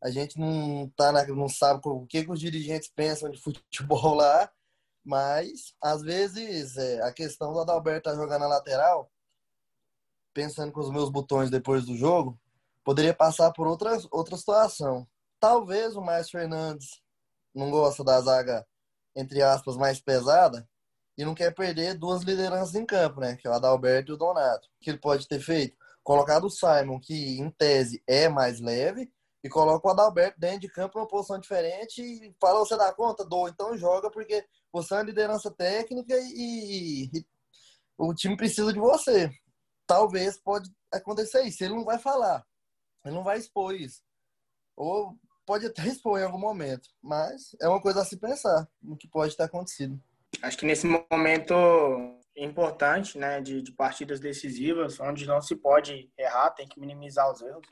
[0.00, 4.14] A gente não, tá na, não sabe o que, que os dirigentes pensam de futebol
[4.14, 4.48] lá
[5.10, 9.10] mas, às vezes, é, a questão do Adalberto tá jogando na lateral,
[10.32, 12.38] pensando com os meus botões depois do jogo,
[12.84, 15.04] poderia passar por outra, outra situação.
[15.40, 17.02] Talvez o Márcio Fernandes
[17.52, 18.64] não gosta da zaga,
[19.16, 20.64] entre aspas, mais pesada
[21.18, 23.34] e não quer perder duas lideranças em campo, né?
[23.34, 24.68] Que é o Adalberto e o Donato.
[24.68, 25.76] O que ele pode ter feito?
[26.04, 30.68] Colocado o Simon, que em tese é mais leve, e coloca o Adalberto dentro de
[30.68, 33.24] campo numa posição diferente e fala, você dá conta?
[33.24, 37.26] Dou, então joga, porque você é liderança técnica e, e,
[37.98, 39.30] o time precisa de você.
[39.86, 41.62] Talvez pode acontecer isso.
[41.62, 42.44] Ele não vai falar,
[43.04, 44.02] ele não vai expor isso.
[44.76, 48.96] Ou pode até expor em algum momento, mas é uma coisa a se pensar no
[48.96, 50.00] que pode ter acontecido.
[50.42, 51.54] Acho que nesse momento
[52.36, 57.42] importante, né, de, de partidas decisivas, onde não se pode errar, tem que minimizar os
[57.42, 57.66] erros.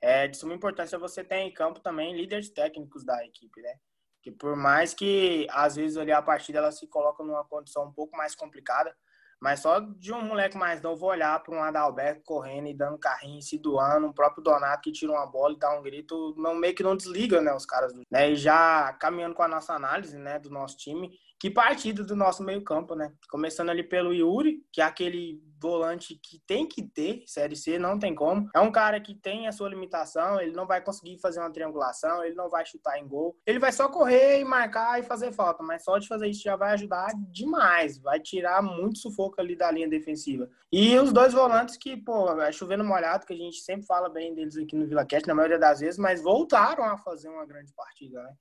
[0.00, 3.78] É de suma importância você ter em campo também líderes técnicos da equipe, né?
[4.26, 7.92] Que por mais que às vezes ali a partida ela se coloca numa condição um
[7.92, 8.92] pouco mais complicada,
[9.40, 13.40] mas só de um moleque mais novo olhar para um Adalberto correndo e dando carrinho,
[13.40, 16.74] se doando, um próprio Donato que tira uma bola e dá um grito, não meio
[16.74, 18.32] que não desliga, né, os caras, né?
[18.32, 22.42] E já caminhando com a nossa análise, né, do nosso time, que partida do nosso
[22.42, 23.12] meio-campo, né?
[23.30, 27.98] Começando ali pelo Yuri, que é aquele volante que tem que ter, Série C, não
[27.98, 28.48] tem como.
[28.54, 32.24] É um cara que tem a sua limitação, ele não vai conseguir fazer uma triangulação,
[32.24, 33.36] ele não vai chutar em gol.
[33.46, 36.56] Ele vai só correr e marcar e fazer falta, mas só de fazer isso já
[36.56, 40.48] vai ajudar demais, vai tirar muito sufoco ali da linha defensiva.
[40.70, 44.34] E os dois volantes que, pô, é chovendo molhado, que a gente sempre fala bem
[44.34, 47.72] deles aqui no Vila Cat, na maioria das vezes, mas voltaram a fazer uma grande
[47.72, 48.34] partida, né?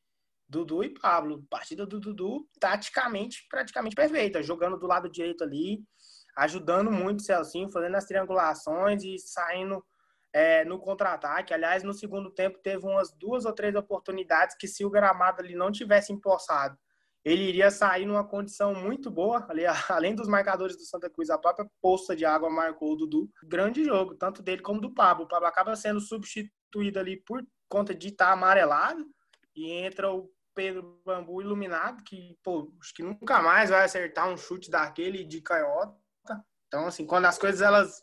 [0.47, 1.45] Dudu e Pablo.
[1.49, 5.83] Partida do Dudu taticamente praticamente perfeita, jogando do lado direito ali,
[6.37, 9.83] ajudando muito o Celcinho, fazendo as triangulações e saindo
[10.33, 11.53] é, no contra-ataque.
[11.53, 15.55] Aliás, no segundo tempo teve umas duas ou três oportunidades que se o gramado ali
[15.55, 16.77] não tivesse empossado,
[17.23, 19.45] ele iria sair numa condição muito boa.
[19.49, 23.29] Ali, além dos marcadores do Santa Cruz, a própria poça de água marcou o Dudu.
[23.43, 25.25] Grande jogo, tanto dele como do Pablo.
[25.25, 29.03] O Pablo acaba sendo substituído ali por conta de estar amarelado
[29.55, 34.37] e entra o Pedro Bambu iluminado, que, pô, acho que nunca mais vai acertar um
[34.37, 35.95] chute daquele de canhota.
[36.67, 38.01] Então, assim, quando as coisas elas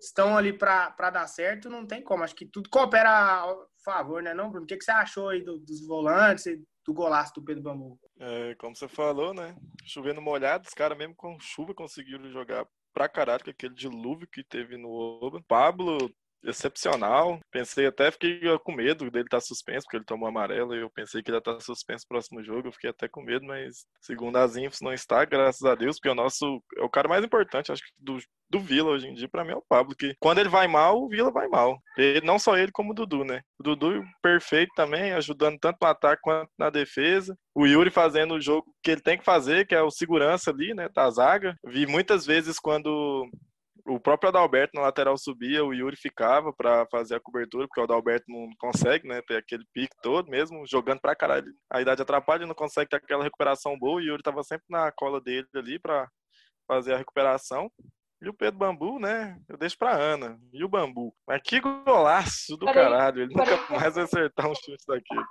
[0.00, 2.24] estão ali para dar certo, não tem como.
[2.24, 4.64] Acho que tudo coopera a favor, né, não, Bruno?
[4.64, 6.44] O que, que você achou aí do, dos volantes,
[6.84, 8.00] do golaço do Pedro Bambu?
[8.18, 9.54] É, como você falou, né?
[9.84, 14.42] Chovendo molhado, os caras mesmo com chuva conseguiram jogar pra caralho com aquele dilúvio que
[14.42, 15.42] teve no Oba.
[15.46, 16.10] Pablo
[16.44, 17.38] excepcional.
[17.50, 20.90] Pensei até, fiquei com medo dele estar tá suspenso, porque ele tomou amarelo, e eu
[20.90, 23.46] pensei que ele ia estar tá suspenso no próximo jogo, eu fiquei até com medo,
[23.46, 27.08] mas segundo as infos não está, graças a Deus, porque o nosso é o cara
[27.08, 29.94] mais importante, acho que do, do Vila hoje em dia, para mim é o Pablo,
[29.96, 31.80] que quando ele vai mal, o Vila vai mal.
[31.96, 33.42] E não só ele, como o Dudu, né?
[33.58, 37.36] O Dudu perfeito também, ajudando tanto no ataque quanto na defesa.
[37.54, 40.74] O Yuri fazendo o jogo que ele tem que fazer, que é o segurança ali,
[40.74, 41.56] né, da zaga.
[41.64, 43.28] Vi muitas vezes quando
[43.86, 47.84] o próprio Adalberto na lateral subia, o Yuri ficava para fazer a cobertura, porque o
[47.84, 51.52] Adalberto não consegue, né, ter aquele pique todo, mesmo jogando pra caralho.
[51.70, 54.90] A idade atrapalha, não consegue ter aquela recuperação boa, e o Yuri tava sempre na
[54.92, 56.08] cola dele ali para
[56.66, 57.70] fazer a recuperação.
[58.22, 59.38] E o Pedro Bambu, né?
[59.48, 60.38] Eu deixo pra Ana.
[60.52, 61.14] E o Bambu.
[61.26, 63.22] Mas que golaço do caralho.
[63.22, 65.24] Ele nunca mais vai acertar um chute daquele.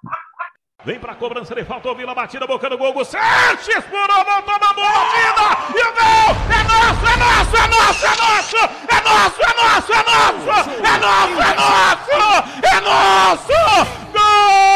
[0.86, 5.58] Vem pra cobrança ele faltou Vila batida, boca no gol, Sanches explorou, voltou na mordida,
[5.76, 6.34] e o gol!
[6.56, 8.56] É nosso, é nosso, é nosso, é nosso!
[8.88, 10.50] É nosso, é nosso, é nosso!
[10.80, 12.16] É nosso, é nosso!
[12.64, 13.60] É nosso!
[14.14, 14.70] Gol!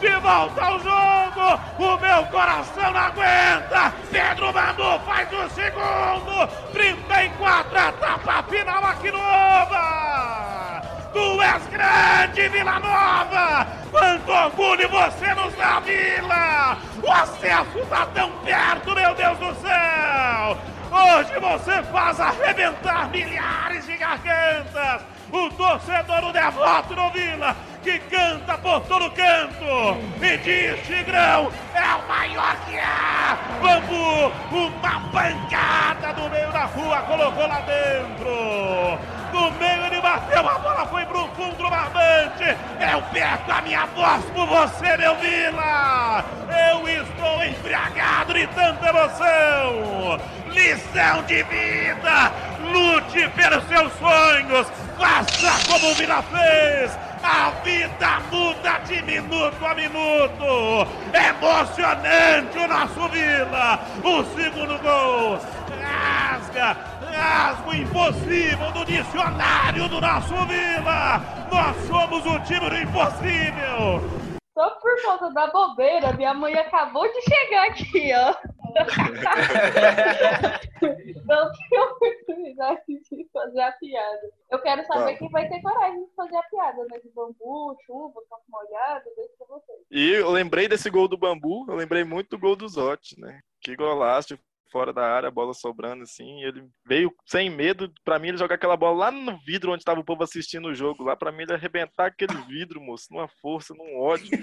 [0.00, 3.92] De volta ao jogo, o meu coração não aguenta.
[4.10, 6.48] Pedro Manu faz o segundo.
[6.72, 10.82] 34, etapa final aqui no Ova.
[11.12, 13.66] Tu és grande, Vila Nova!
[13.90, 16.76] Quanto orgulho você nos dá, Vila!
[17.00, 20.58] O acesso está tão perto, meu Deus do céu!
[20.90, 25.13] Hoje você faz arrebentar milhares de gargantas!
[25.34, 31.94] O torcedor, o devoto no Vila, que canta por todo canto e diz: Tigrão é
[31.96, 33.36] o maior que há.
[33.60, 38.96] Bambu, uma pancada no meio da rua, colocou lá dentro.
[39.32, 42.56] No meio ele bateu, a bola foi pro fundo do barbante.
[42.92, 46.24] Eu perco a minha voz por você, meu Vila.
[46.70, 50.20] Eu estou embriagado de tanta emoção.
[50.52, 52.32] Lição de vida.
[52.70, 54.83] Lute pelos seus sonhos.
[54.98, 56.98] Faça como o Vila fez.
[57.22, 60.86] A vida muda de minuto a minuto.
[61.12, 63.80] Emocionante o nosso Vila.
[64.04, 65.38] O segundo gol.
[65.82, 66.76] Rasga,
[67.10, 71.22] rasga o impossível do dicionário do nosso Vila.
[71.50, 74.24] Nós somos o time do impossível.
[74.54, 78.34] Só por conta da bobeira, minha mãe acabou de chegar aqui, ó.
[81.26, 84.30] não tem oportunidade de fazer a piada.
[84.50, 85.18] Eu quero saber tá.
[85.18, 86.98] quem vai ter coragem de fazer a piada, né?
[86.98, 89.78] De bambu, chuva, campo molhado, deixa pra vocês.
[89.90, 93.40] E eu lembrei desse gol do bambu, eu lembrei muito do gol do Zotti, né?
[93.60, 94.36] Que golaço
[94.74, 96.42] fora da área, a bola sobrando assim.
[96.42, 100.00] ele veio sem medo, para mim ele jogar aquela bola lá no vidro onde estava
[100.00, 103.72] o povo assistindo o jogo, lá para mim ele arrebentar aquele vidro, moço, numa força,
[103.72, 104.36] num ódio.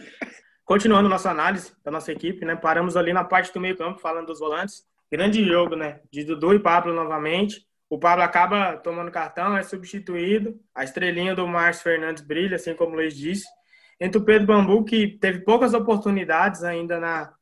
[0.71, 2.55] Continuando nossa análise da nossa equipe, né?
[2.55, 4.85] Paramos ali na parte do meio-campo falando dos volantes.
[5.11, 5.99] Grande jogo, né?
[6.09, 7.67] De Dudu e Pablo novamente.
[7.89, 10.57] O Pablo acaba tomando cartão, é substituído.
[10.73, 13.45] A estrelinha do Márcio Fernandes brilha, assim como o Luiz disse.
[13.99, 17.33] Entre o Pedro Bambu, que teve poucas oportunidades ainda na,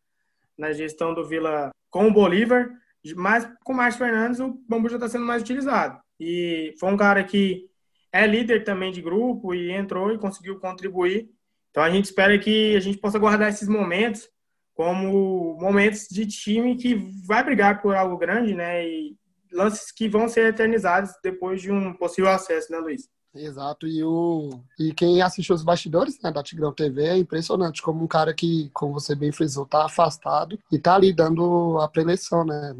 [0.58, 2.68] na gestão do Vila com o Bolívar,
[3.16, 6.02] mas com o Márcio Fernandes o Bambu já está sendo mais utilizado.
[6.20, 7.70] E foi um cara que
[8.12, 11.30] é líder também de grupo e entrou e conseguiu contribuir.
[11.72, 14.28] Então a gente espera que a gente possa guardar esses momentos
[14.74, 16.96] como momentos de time que
[17.28, 18.88] vai brigar por algo grande, né?
[18.88, 19.18] E
[19.52, 23.10] lances que vão ser eternizados depois de um possível acesso, né, Luiz?
[23.34, 28.04] Exato, e, o, e quem assistiu os bastidores né, da Tigrão TV é impressionante, como
[28.04, 32.44] um cara que, como você bem frisou, tá afastado e tá ali dando a preleção,
[32.44, 32.74] né?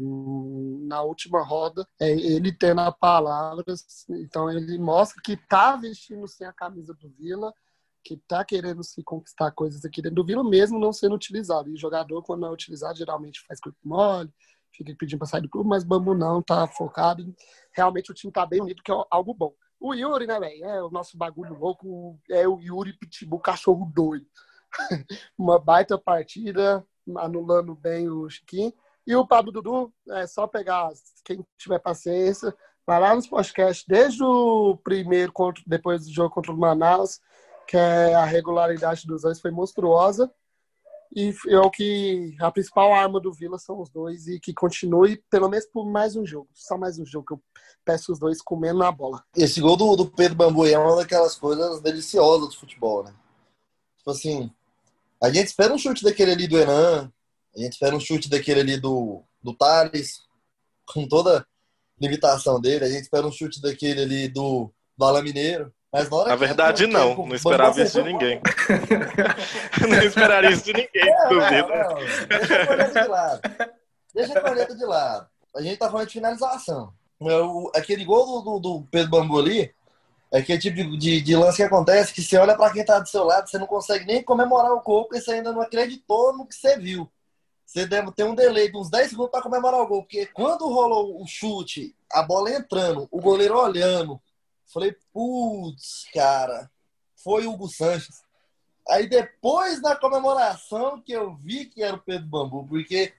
[0.88, 3.62] Na última roda, é ele tendo a palavra,
[4.08, 7.52] então ele mostra que tá vestindo sem a camisa do Vila,
[8.02, 11.70] que tá querendo se conquistar coisas aqui dentro do Vila, mesmo não sendo utilizado.
[11.70, 14.32] E jogador, quando não é utilizado, geralmente faz corpo mole,
[14.72, 17.34] fica pedindo para sair do clube, mas Bambu não, tá focado.
[17.72, 19.52] Realmente o time tá bem unido, que é algo bom.
[19.78, 20.64] O Yuri, né, velho?
[20.64, 24.26] É o nosso bagulho louco, é o Yuri Pitbull, cachorro doido.
[25.38, 26.86] Uma baita partida,
[27.16, 28.72] anulando bem o Chiquinho.
[29.06, 30.90] E o Pablo Dudu, é só pegar,
[31.24, 32.54] quem tiver paciência,
[32.86, 35.32] vai lá nos podcasts, desde o primeiro,
[35.66, 37.20] depois do jogo contra o Manaus,
[37.70, 40.28] que é a regularidade dos dois foi monstruosa.
[41.14, 45.22] E é o que a principal arma do Vila são os dois e que continue
[45.30, 46.48] pelo menos por mais um jogo.
[46.52, 47.42] Só mais um jogo que eu
[47.84, 49.22] peço os dois comendo na bola.
[49.36, 53.14] Esse gol do, do Pedro Bambu é uma daquelas coisas deliciosas do futebol, né?
[53.98, 54.50] Tipo assim,
[55.22, 57.12] a gente espera um chute daquele ali do Enan,
[57.56, 60.22] a gente espera um chute daquele ali do, do Thales,
[60.92, 61.46] com toda
[62.00, 65.72] limitação dele, a gente espera um chute daquele ali do, do Alain Mineiro.
[65.92, 67.16] Mas na, na verdade, não.
[67.16, 68.40] Não esperava isso de ninguém.
[69.80, 71.68] não esperaria isso de ninguém, é, duvido.
[71.68, 72.28] Não.
[72.28, 73.40] Deixa a corneta de lado.
[74.14, 75.28] Deixa a de lado.
[75.56, 76.92] A gente tá falando de finalização.
[77.18, 79.74] O, aquele gol do, do, do Pedro Bambu ali
[80.32, 83.00] é aquele tipo de, de, de, lance que acontece que você olha para quem tá
[83.00, 86.32] do seu lado, você não consegue nem comemorar o gol, porque você ainda não acreditou
[86.36, 87.10] no que você viu.
[87.66, 90.68] Você deve ter um delay de uns 10 segundos para comemorar o gol, porque quando
[90.68, 94.20] rolou o chute, a bola entrando, o goleiro olhando,
[94.72, 96.70] Falei, putz, cara,
[97.22, 98.22] foi o Hugo Sanches.
[98.88, 103.12] Aí depois da comemoração que eu vi que era o Pedro Bambu, porque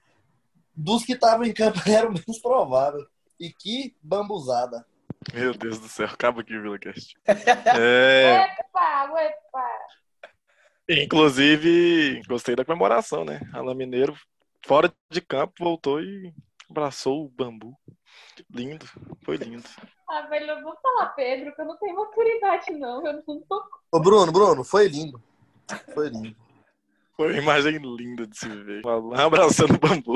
[0.76, 3.06] dos que estavam em campo era o menos provável.
[3.40, 4.86] E que bambuzada.
[5.34, 7.16] Meu Deus do céu, acaba aqui o VilaCast.
[7.28, 8.56] É...
[8.60, 9.70] Epa, epa.
[10.90, 13.40] Inclusive, gostei da comemoração, né?
[13.54, 14.16] Alain Mineiro,
[14.66, 16.34] fora de campo, voltou e
[16.70, 17.78] abraçou o bambu.
[18.50, 18.86] Lindo,
[19.24, 19.64] foi lindo.
[20.10, 23.06] Ah, velho, eu vou falar Pedro, que eu não tenho maturidade, não.
[23.06, 23.64] Eu não tô.
[23.92, 25.22] Ô, Bruno, Bruno, foi lindo.
[25.94, 26.36] Foi lindo.
[27.16, 28.82] Foi uma imagem linda de se ver.
[28.86, 30.16] Um abraçando o bambu.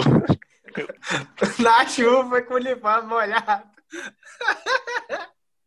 [1.61, 3.69] Na chuva com o uniforme molhado.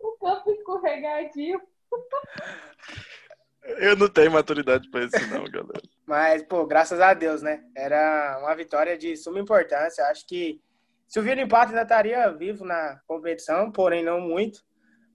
[0.01, 1.61] O campo escorregadio.
[3.63, 5.83] Eu não tenho maturidade para isso, não, galera.
[6.07, 7.63] Mas, pô, graças a Deus, né?
[7.77, 10.05] Era uma vitória de suma importância.
[10.07, 10.61] Acho que
[11.09, 14.61] se o Vila empate ainda estaria vivo na competição, porém não muito.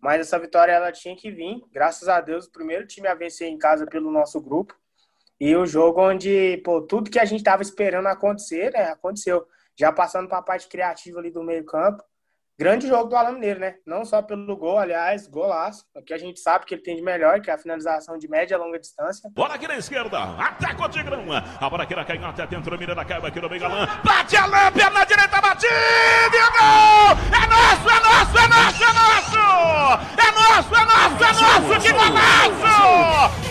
[0.02, 1.62] Mas essa vitória ela tinha que vir.
[1.72, 4.76] Graças a Deus, o primeiro time a vencer em casa pelo nosso grupo.
[5.40, 9.46] E o jogo onde, pô, tudo que a gente estava esperando acontecer, né, aconteceu.
[9.78, 12.04] Já passando para a parte criativa ali do meio-campo.
[12.63, 13.76] Grande jogo do Alan Mineiro, né?
[13.86, 15.84] Não só pelo gol, aliás, golaço.
[15.93, 18.26] O que a gente sabe que ele tem de melhor, que é a finalização de
[18.30, 19.30] média e longa distância.
[19.34, 21.26] Bola aqui na esquerda, ataca o Tigrão.
[21.60, 23.86] A bola aqui na canhota, dentro, mira na caiba aqui no meio galã.
[24.02, 27.12] Bate a lã, perna direita, batida e gol!
[27.34, 29.43] É nosso, é nosso, é nosso, é nosso!
[30.15, 31.34] É nosso, é nosso, é
[31.67, 33.43] nosso, que golaço!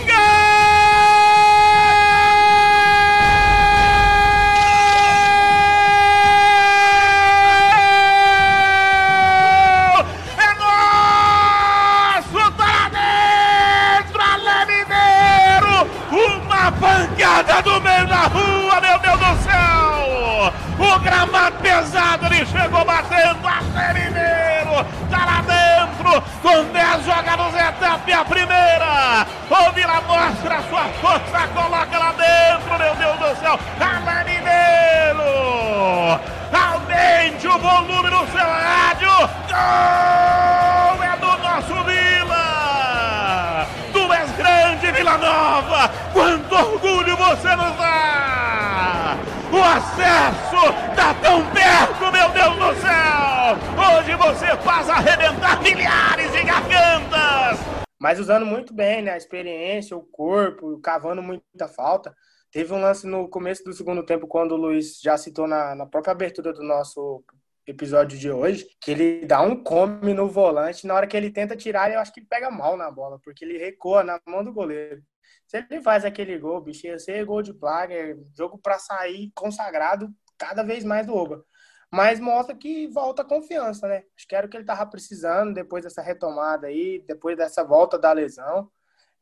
[28.25, 29.27] Primeira!
[29.51, 33.59] O Vila mostra a sua força, coloca lá dentro, meu Deus do céu!
[33.81, 35.23] Alain Mineiro!
[36.53, 39.11] Aumente o volume do seu rádio!
[39.49, 43.67] Gol é do nosso Vila!
[43.93, 45.91] Tu és grande, Vila Nova!
[46.13, 49.17] Quanto orgulho você nos dá!
[49.51, 53.59] O acesso está tão perto, meu Deus do céu!
[53.77, 56.22] Hoje você faz arrebentar milhares!
[58.03, 62.13] Mas usando muito bem né, a experiência, o corpo, cavando muita falta.
[62.51, 65.87] Teve um lance no começo do segundo tempo, quando o Luiz já citou na, na
[65.87, 67.25] própria abertura do nosso
[67.65, 71.55] episódio de hoje, que ele dá um come no volante, na hora que ele tenta
[71.55, 74.53] tirar, eu acho que ele pega mal na bola, porque ele recua na mão do
[74.53, 75.01] goleiro.
[75.47, 79.31] Se ele faz aquele gol, bicho, ia ser gol de plaga, é jogo para sair
[79.33, 81.45] consagrado cada vez mais do Oba.
[81.93, 84.05] Mas mostra que volta a confiança, né?
[84.17, 87.99] Acho que era o que ele tava precisando depois dessa retomada aí, depois dessa volta
[87.99, 88.71] da lesão.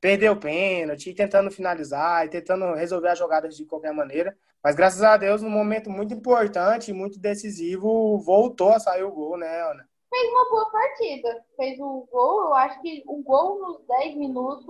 [0.01, 4.39] Perdeu o pênalti, tentando finalizar e tentando resolver as jogadas de qualquer maneira.
[4.63, 9.37] Mas graças a Deus, num momento muito importante, muito decisivo, voltou a sair o gol,
[9.37, 9.89] né, Ana?
[10.09, 11.45] Fez uma boa partida.
[11.57, 14.67] Fez o gol, eu acho que o gol nos 10 minutos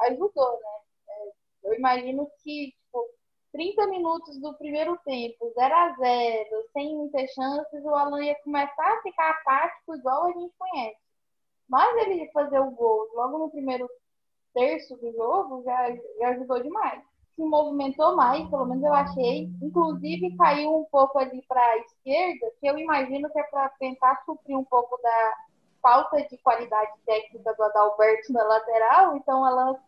[0.00, 0.68] ajudou, né?
[1.08, 2.74] É, eu imagino que,
[3.54, 8.92] 30 minutos do primeiro tempo, 0 a 0 sem muitas chances, o Alan ia começar
[8.92, 10.98] a ficar apático igual a gente conhece.
[11.68, 13.88] Mas ele fazer o gol logo no primeiro
[14.52, 15.88] terço do jogo já,
[16.18, 17.00] já ajudou demais.
[17.36, 19.48] Se movimentou mais, pelo menos eu achei.
[19.62, 24.20] Inclusive caiu um pouco ali para a esquerda, que eu imagino que é para tentar
[24.24, 25.34] suprir um pouco da
[25.80, 29.78] falta de qualidade técnica do Adalberto na lateral, então ela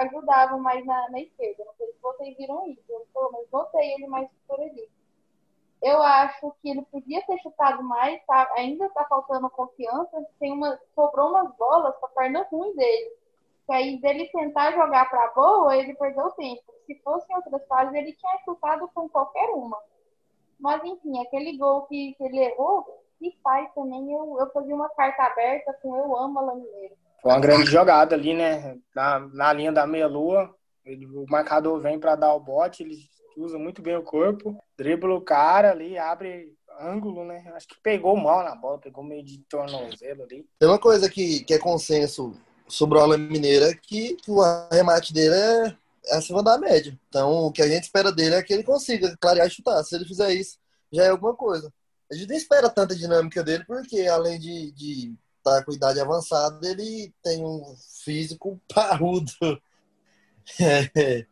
[0.00, 1.64] ajudava mais na, na esquerda.
[1.64, 4.88] Não sei se vocês viram isso, eu pelo menos ele mais por ali.
[5.82, 8.50] Eu acho que ele podia ter chutado mais, tá?
[8.54, 10.26] ainda está faltando confiança.
[10.38, 13.16] Tem uma, sobrou umas bolas para a perna ruim dele.
[13.66, 16.62] Que aí dele tentar jogar para boa, ele perdeu tempo.
[16.86, 19.78] Se fosse em outras fases, ele tinha chutado com qualquer uma.
[20.58, 24.90] Mas enfim, aquele gol que, que ele errou, se faz também, eu, eu fazia uma
[24.90, 26.96] carta aberta com eu amo a Lamineiro.
[27.22, 28.76] Foi uma grande jogada ali, né?
[28.94, 30.54] Na, na linha da meia-lua,
[30.86, 32.96] o marcador vem para dar o bote, ele
[33.36, 37.50] usa muito bem o corpo, dribla o cara ali, abre ângulo, né?
[37.54, 40.46] Acho que pegou mal na bola, pegou meio de tornozelo ali.
[40.58, 42.34] Tem uma coisa que, que é consenso
[42.66, 46.98] sobre o Alan Mineira é que o arremate dele é, é acima da média.
[47.08, 49.82] Então, o que a gente espera dele é que ele consiga clarear e chutar.
[49.82, 50.56] Se ele fizer isso,
[50.92, 51.72] já é alguma coisa.
[52.10, 56.66] A gente nem espera tanta dinâmica dele, porque além de, de tá com idade avançada,
[56.68, 57.74] ele tem um
[58.04, 59.32] físico parrudo.
[60.60, 61.26] É.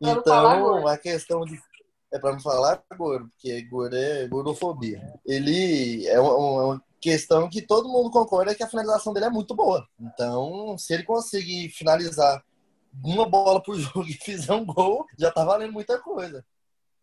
[0.00, 1.58] Então, a questão de.
[2.12, 5.02] É para não falar gordo, porque gordo é gordofobia.
[5.26, 9.86] Ele é uma, questão que todo mundo concorda que a finalização dele é muito boa.
[9.98, 12.42] Então, se ele conseguir finalizar
[13.04, 16.44] uma bola por jogo e fizer um gol, já tá valendo muita coisa.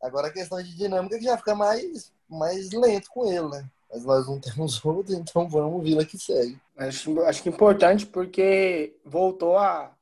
[0.02, 3.70] Agora a questão de dinâmica que já fica mais, mais lento com ele, né?
[3.94, 6.60] Mas nós não temos outro, então vamos Vila que segue.
[6.76, 9.96] Acho, acho que importante porque voltou a,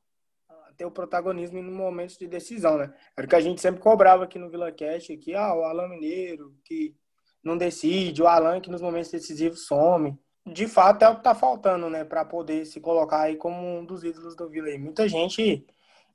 [0.76, 2.92] ter o protagonismo em momentos de decisão, né?
[3.16, 5.88] Era o que a gente sempre cobrava aqui no Vila Cash, aqui, ah, o Alan
[5.88, 6.94] Mineiro, que
[7.42, 10.18] não decide, o Alan que nos momentos decisivos some.
[10.44, 13.84] De fato, é o que tá faltando, né, para poder se colocar aí como um
[13.84, 14.70] dos ídolos do Vila.
[14.70, 15.64] E muita gente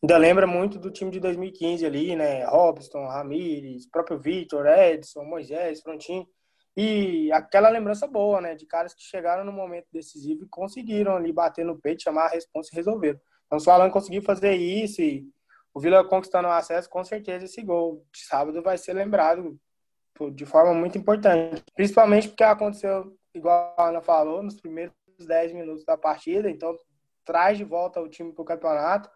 [0.03, 2.45] ainda lembra muito do time de 2015 ali, né?
[2.45, 6.27] Robson, Ramires, próprio Vitor, Edson, Moisés, Frontin.
[6.79, 8.53] E aquela lembrança boa, né?
[8.53, 12.29] De caras que chegaram no momento decisivo e conseguiram ali bater no peito, chamar a
[12.29, 13.19] resposta e resolveram.
[13.47, 15.27] Então, se o Alan conseguir fazer isso e
[15.73, 19.59] o Vila conquistando o acesso, com certeza esse gol de sábado vai ser lembrado
[20.33, 21.63] de forma muito importante.
[21.75, 26.47] Principalmente porque aconteceu, igual a Ana falou, nos primeiros 10 minutos da partida.
[26.47, 26.77] Então,
[27.25, 29.09] traz de volta o time para o campeonato,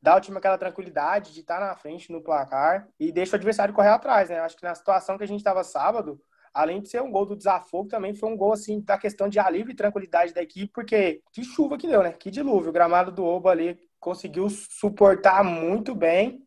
[0.00, 3.74] dá ao time aquela tranquilidade de estar na frente no placar e deixa o adversário
[3.74, 4.38] correr atrás, né?
[4.38, 6.20] Acho que na situação que a gente estava sábado,
[6.58, 9.38] além de ser um gol do desafogo, também foi um gol assim da questão de
[9.38, 12.12] alívio e tranquilidade da equipe, porque que chuva que deu, né?
[12.12, 12.70] Que dilúvio.
[12.70, 16.44] O gramado do Oba ali conseguiu suportar muito bem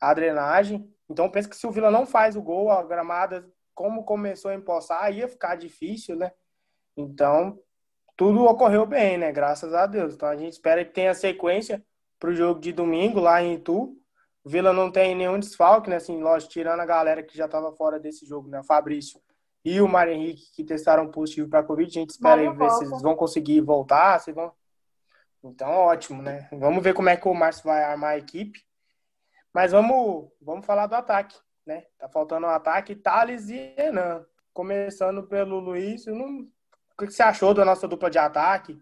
[0.00, 0.88] a drenagem.
[1.08, 4.54] Então penso que se o Vila não faz o gol, a gramada como começou a
[4.54, 6.30] empoçar, ia ficar difícil, né?
[6.96, 7.58] Então
[8.16, 9.32] tudo ocorreu bem, né?
[9.32, 10.14] Graças a Deus.
[10.14, 11.84] Então a gente espera que tenha sequência
[12.20, 13.96] para o jogo de domingo lá em Itu.
[14.44, 15.96] Vila não tem nenhum desfalque, né?
[15.96, 18.60] Assim, lógico, tirando a galera que já estava fora desse jogo, né?
[18.60, 19.20] O Fabrício
[19.64, 21.90] e o Mário Henrique que testaram positivo para a Covid.
[21.90, 24.52] A gente espera ver se eles vão conseguir voltar, se vão.
[25.42, 26.48] Então, ótimo, né?
[26.52, 28.60] Vamos ver como é que o Márcio vai armar a equipe.
[29.52, 31.84] Mas vamos, vamos falar do ataque, né?
[31.98, 34.24] Tá faltando um ataque, Thales e Renan.
[34.52, 36.40] Começando pelo Luiz, não...
[36.40, 38.78] o que você achou da nossa dupla de ataque?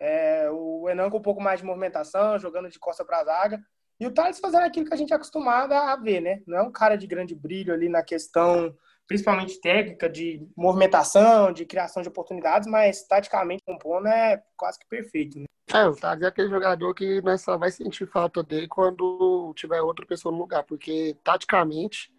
[0.00, 3.60] É, o Enan com um pouco mais de movimentação, jogando de costa para a zaga.
[4.00, 6.42] E o Thales fazendo aquilo que a gente é acostumado a ver, né?
[6.46, 8.74] Não é um cara de grande brilho ali na questão
[9.08, 15.38] principalmente técnica, de movimentação, de criação de oportunidades, mas taticamente compondo é quase que perfeito.
[15.38, 15.46] Né?
[15.72, 19.80] É, o Tag é aquele jogador que nós só vai sentir falta dele quando tiver
[19.80, 22.12] outra pessoa no lugar, porque taticamente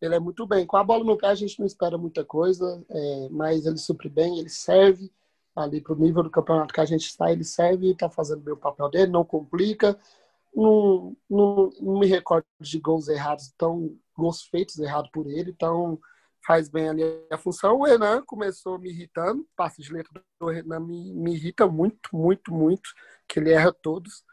[0.00, 0.66] ele é muito bem.
[0.66, 4.08] Com a bola no pé a gente não espera muita coisa, é, mas ele supre
[4.08, 5.12] bem, ele serve
[5.54, 8.54] ali para o nível do campeonato que a gente está, ele serve está fazendo bem
[8.54, 9.96] o papel dele, não complica.
[10.54, 15.98] Não, não, não me recordo de gols errados, tão gols feitos errados por ele, então
[16.44, 17.78] faz bem ali a função.
[17.78, 22.52] O Renan começou me irritando, passe de letra do Renan me, me irrita muito, muito,
[22.52, 22.90] muito,
[23.28, 24.24] que ele erra todos.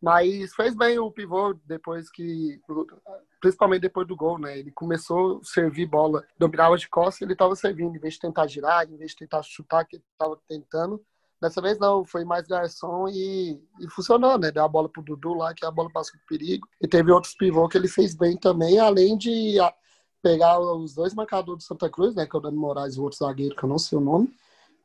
[0.00, 2.60] Mas fez bem o pivô depois que,
[3.40, 4.58] principalmente depois do gol, né?
[4.58, 8.48] Ele começou a servir bola, dominava de costas, ele estava servindo, em vez de tentar
[8.48, 11.00] girar, em vez de tentar chutar, que ele estava tentando.
[11.40, 14.50] Dessa vez não, foi mais garçom e, e funcionou, né?
[14.50, 16.66] Deu a bola pro Dudu lá, que a bola passou por perigo.
[16.80, 19.58] E teve outros pivôs que ele fez bem também, além de
[20.22, 23.02] pegar os dois marcadores do Santa Cruz, né, que é o Dani Moraes e o
[23.02, 24.32] outro zagueiro, que eu não sei o nome,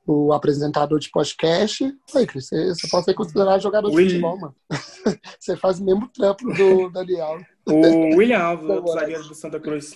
[0.06, 1.84] o apresentador de podcast.
[2.16, 4.56] Aí, Cris, você, você pode ser considerado jogador de futebol, mano.
[5.40, 7.40] você faz o mesmo trampo do Daniel.
[7.66, 9.96] O William Alves, o zagueiro do Santa Cruz.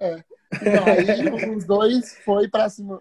[0.00, 0.24] É.
[0.54, 3.00] Então, aí os dois foi para cima,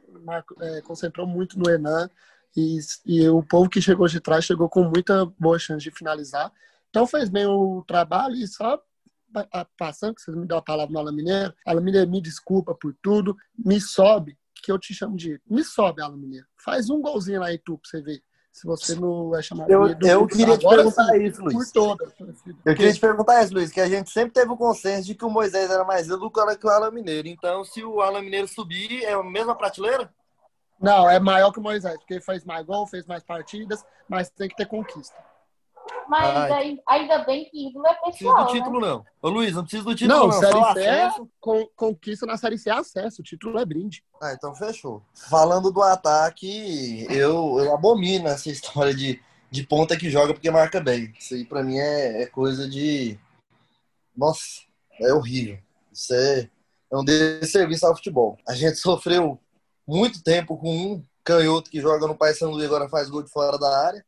[0.61, 2.09] é, concentrou muito no Enan
[2.55, 6.51] e, e o povo que chegou de trás chegou com muita boa chance de finalizar.
[6.89, 8.81] Então fez bem o trabalho e só
[9.77, 12.95] passando, que vocês me dão a palavra no Alan Mineiro, Alan Mineiro, me desculpa por
[13.01, 16.45] tudo, me sobe, que eu te chamo de me sobe, Alan Mineiro.
[16.57, 18.21] Faz um golzinho lá em tu pra você ver.
[18.51, 21.71] Se você não é chamado Eu, de eu queria te perguntar sim, isso, por Luiz.
[21.73, 22.13] todas.
[22.63, 25.25] Eu queria te perguntar isso, Luiz, que a gente sempre teve o consenso de que
[25.25, 27.27] o Moisés era mais ídolo que o Alan Mineiro.
[27.27, 30.09] Então, se o Alan Mineiro subir, é a mesma prateleira?
[30.79, 34.29] Não, é maior que o Moisés, porque ele fez mais gol, fez mais partidas, mas
[34.29, 35.15] tem que ter conquista.
[36.07, 36.51] Mas Ai.
[36.51, 38.59] aí- ainda bem que ídolo é Não precisa pessoal, do né?
[38.59, 39.05] título, não.
[39.21, 40.39] Ô, Luiz, não precisa do título, Não, não.
[40.39, 44.03] Série Só C é con- conquista na Série C é acesso, o título é brinde.
[44.21, 45.01] Ah, então fechou.
[45.13, 49.19] Falando do ataque, eu, eu abomino essa história de,
[49.49, 51.11] de ponta que joga porque marca bem.
[51.19, 53.19] Isso aí pra mim é, é coisa de.
[54.15, 54.61] Nossa,
[55.01, 55.57] é horrível.
[55.91, 56.49] Isso é,
[56.91, 58.37] é um desserviço ao futebol.
[58.47, 59.39] A gente sofreu
[59.87, 63.57] muito tempo com um canhoto que joga no Paysandu e agora faz gol de fora
[63.57, 64.05] da área.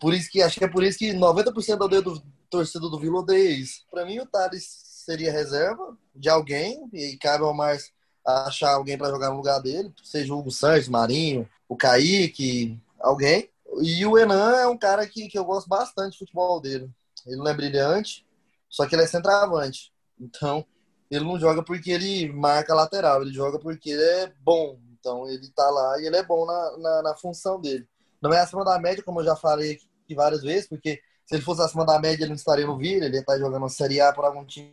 [0.00, 3.18] Por isso que acho que é por isso que 90% da do torcida do Vila
[3.18, 3.84] odeia isso.
[3.90, 4.64] Pra mim, o Thales
[5.04, 7.92] seria reserva de alguém e cabe ao Márcio
[8.24, 13.48] achar alguém para jogar no lugar dele, seja o Hugo Santos, Marinho, o Kaique, alguém.
[13.80, 16.90] E o Enan é um cara que, que eu gosto bastante do futebol dele.
[17.26, 18.26] Ele não é brilhante,
[18.68, 19.92] só que ele é centroavante.
[20.18, 20.64] Então,
[21.10, 24.78] ele não joga porque ele marca lateral, ele joga porque ele é bom.
[24.98, 27.86] Então, ele tá lá e ele é bom na, na, na função dele.
[28.20, 31.42] Não é acima da média, como eu já falei aqui várias vezes, porque se ele
[31.42, 34.12] fosse acima da média, ele não estaria no Vila, ele ia estar jogando Série A
[34.12, 34.72] por algum time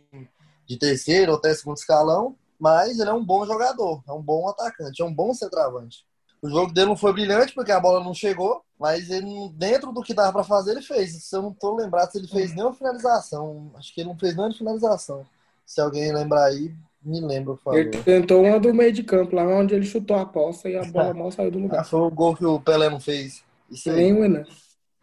[0.66, 4.48] de terceiro ou até segundo escalão, mas ele é um bom jogador, é um bom
[4.48, 6.06] atacante, é um bom centroavante.
[6.40, 10.02] O jogo dele não foi brilhante porque a bola não chegou, mas ele, dentro do
[10.02, 11.24] que dava para fazer, ele fez.
[11.24, 14.36] Se eu não tô lembrado se ele fez nenhuma finalização, acho que ele não fez
[14.36, 15.24] nenhuma finalização.
[15.64, 16.74] Se alguém lembrar aí,
[17.04, 17.78] me lembra, por favor.
[17.78, 20.84] Ele tentou uma do meio de campo, lá onde ele chutou a poça e a
[20.84, 21.84] bola mal saiu do Ah, lugar.
[21.84, 23.44] foi o gol que o Pelé não fez.
[23.70, 23.96] Isso E aí.
[24.02, 24.44] nem o Enan.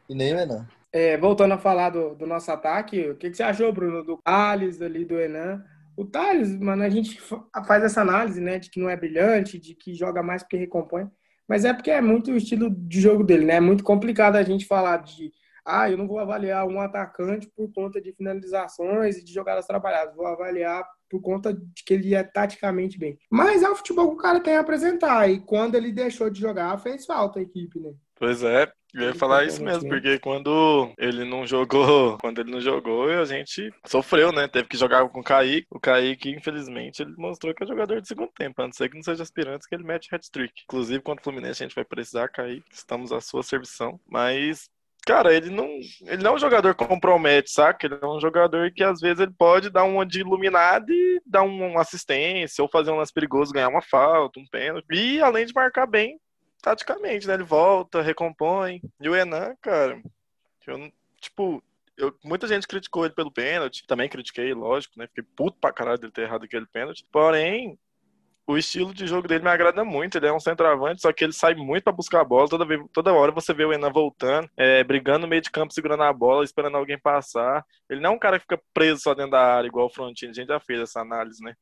[0.10, 0.68] E nem o Enan.
[0.94, 4.18] É, voltando a falar do, do nosso ataque, o que, que você achou, Bruno, do
[4.18, 5.64] Thales, ali do Enan?
[5.96, 9.58] O Thales, mano, a gente fa- faz essa análise, né, de que não é brilhante,
[9.58, 11.08] de que joga mais porque recompõe,
[11.48, 13.56] mas é porque é muito o estilo de jogo dele, né?
[13.56, 15.32] É muito complicado a gente falar de,
[15.66, 20.16] ah, eu não vou avaliar um atacante por conta de finalizações e de jogadas trabalhadas,
[20.16, 23.18] vou avaliar por conta de que ele é taticamente bem.
[23.30, 26.40] Mas é o futebol que o cara tem a apresentar, e quando ele deixou de
[26.40, 27.94] jogar, fez falta a equipe, né?
[28.16, 32.52] Pois é, eu ia falar isso mesmo, realmente, porque quando ele não jogou, quando ele
[32.52, 34.48] não jogou, a gente sofreu, né?
[34.48, 35.66] Teve que jogar com o Kaique.
[35.72, 38.96] O Kaique, infelizmente, ele mostrou que é jogador de segundo tempo, a não ser que
[38.96, 40.54] não seja aspirante, que ele mete hat-trick.
[40.66, 44.00] Inclusive, contra o Fluminense, a gente vai precisar, Kaique, estamos à sua servição.
[44.08, 44.70] Mas,
[45.06, 45.68] cara, ele não,
[46.06, 47.86] ele não é um jogador que compromete, saca?
[47.86, 51.44] Ele é um jogador que, às vezes, ele pode dar uma de iluminado e dar
[51.44, 54.86] uma assistência, ou fazer um lance perigoso, ganhar uma falta, um pênalti.
[54.92, 56.20] E, além de marcar bem,
[56.62, 57.34] taticamente, né?
[57.34, 58.82] Ele volta, recompõe.
[59.00, 60.02] E o Enan, cara,
[60.68, 60.92] eu.
[61.20, 61.64] Tipo,
[61.98, 63.86] eu, muita gente criticou ele pelo pênalti.
[63.86, 65.08] Também critiquei, lógico, né?
[65.08, 67.06] Fiquei puto pra caralho dele ter errado aquele pênalti.
[67.12, 67.78] Porém,
[68.52, 70.18] o estilo de jogo dele me agrada muito.
[70.18, 72.50] Ele é um centroavante, só que ele sai muito pra buscar a bola.
[72.50, 75.74] Toda, vez, toda hora você vê o Enan voltando, é, brigando no meio de campo,
[75.74, 77.66] segurando a bola, esperando alguém passar.
[77.90, 80.32] Ele não é um cara que fica preso só dentro da área, igual o Frontini.
[80.32, 81.56] A gente já fez essa análise, né?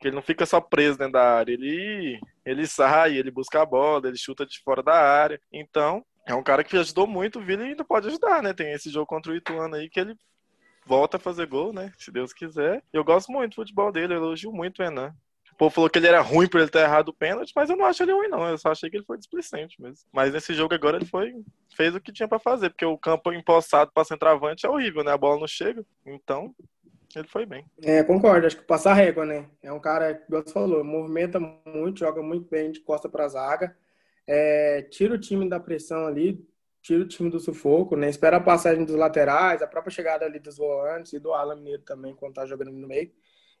[0.00, 1.52] Que ele não fica só preso dentro da área.
[1.52, 5.40] Ele, ele sai, ele busca a bola, ele chuta de fora da área.
[5.52, 8.52] Então, é um cara que ajudou muito o Vila e ainda pode ajudar, né?
[8.52, 10.16] Tem esse jogo contra o Ituano aí que ele
[10.84, 11.92] volta a fazer gol, né?
[11.98, 12.82] Se Deus quiser.
[12.92, 15.14] Eu gosto muito do futebol dele, eu elogio muito o Enan.
[15.56, 17.76] O povo falou que ele era ruim por ele ter errado o pênalti, mas eu
[17.78, 18.46] não acho ele ruim, não.
[18.46, 20.06] Eu só achei que ele foi displicente mesmo.
[20.12, 21.34] Mas nesse jogo agora ele foi
[21.74, 25.12] fez o que tinha pra fazer, porque o campo empossado pra centroavante é horrível, né?
[25.12, 25.82] A bola não chega.
[26.04, 26.54] Então,
[27.14, 27.64] ele foi bem.
[27.82, 28.46] É, concordo.
[28.46, 29.46] Acho que passa a régua, né?
[29.62, 33.74] É um cara, que você falou, movimenta muito, joga muito bem de costa para zaga.
[34.26, 36.46] É, tira o time da pressão ali,
[36.82, 38.10] tira o time do sufoco, né?
[38.10, 41.82] Espera a passagem dos laterais, a própria chegada ali dos volantes e do Alan Mineiro
[41.82, 43.10] também, quando tá jogando no meio.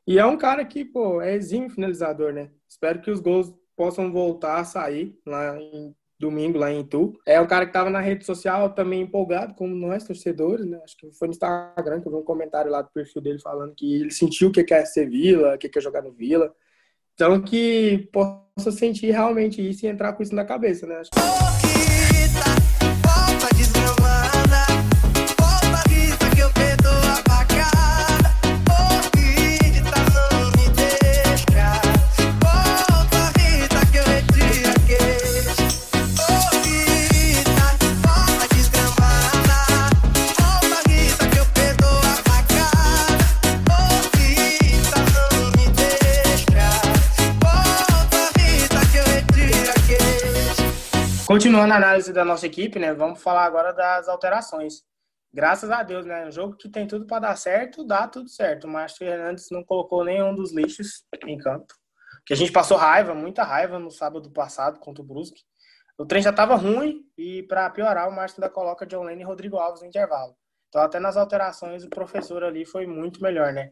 [0.06, 2.50] E é um cara que, pô, é exímio finalizador, né?
[2.68, 7.12] Espero que os gols possam voltar a sair lá em domingo, lá em Itu.
[7.26, 10.80] É um cara que tava na rede social também empolgado, como nós, torcedores, né?
[10.84, 13.74] Acho que foi no Instagram que eu vi um comentário lá do perfil dele falando
[13.74, 16.54] que ele sentiu o que é ser Vila, o que é jogar no Vila.
[17.14, 20.96] Então que possa sentir realmente isso e entrar com isso na cabeça, né?
[20.96, 21.85] Acho que
[51.36, 52.94] Continuando a análise da nossa equipe, né?
[52.94, 54.82] Vamos falar agora das alterações.
[55.30, 56.24] graças a Deus, né?
[56.24, 58.64] Um jogo que tem tudo para dar certo, dá tudo certo.
[58.64, 61.66] O Márcio Fernandes não colocou nenhum dos lixos em campo.
[62.24, 65.42] Que a gente passou raiva, muita raiva no sábado passado contra o Brusque.
[65.98, 69.26] O trem já estava ruim e para piorar, o Márcio ainda coloca John Lane e
[69.26, 70.34] Rodrigo Alves no intervalo.
[70.70, 73.70] Então, até nas alterações, o professor ali foi muito melhor, né?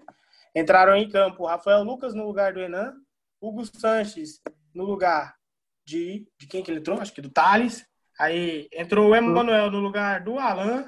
[0.55, 2.93] Entraram em campo Rafael Lucas no lugar do Enan,
[3.41, 4.43] Hugo Sanches
[4.75, 5.35] no lugar
[5.85, 6.27] de.
[6.39, 7.01] De quem que ele entrou?
[7.01, 7.85] Acho que do Thales.
[8.19, 10.87] Aí entrou o Emanuel no lugar do Alan,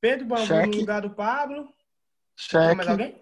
[0.00, 0.68] Pedro Bambu Cheque.
[0.68, 1.64] no lugar do Pablo.
[1.64, 1.74] Tem
[2.36, 2.74] Cheque.
[2.74, 3.20] mais alguém?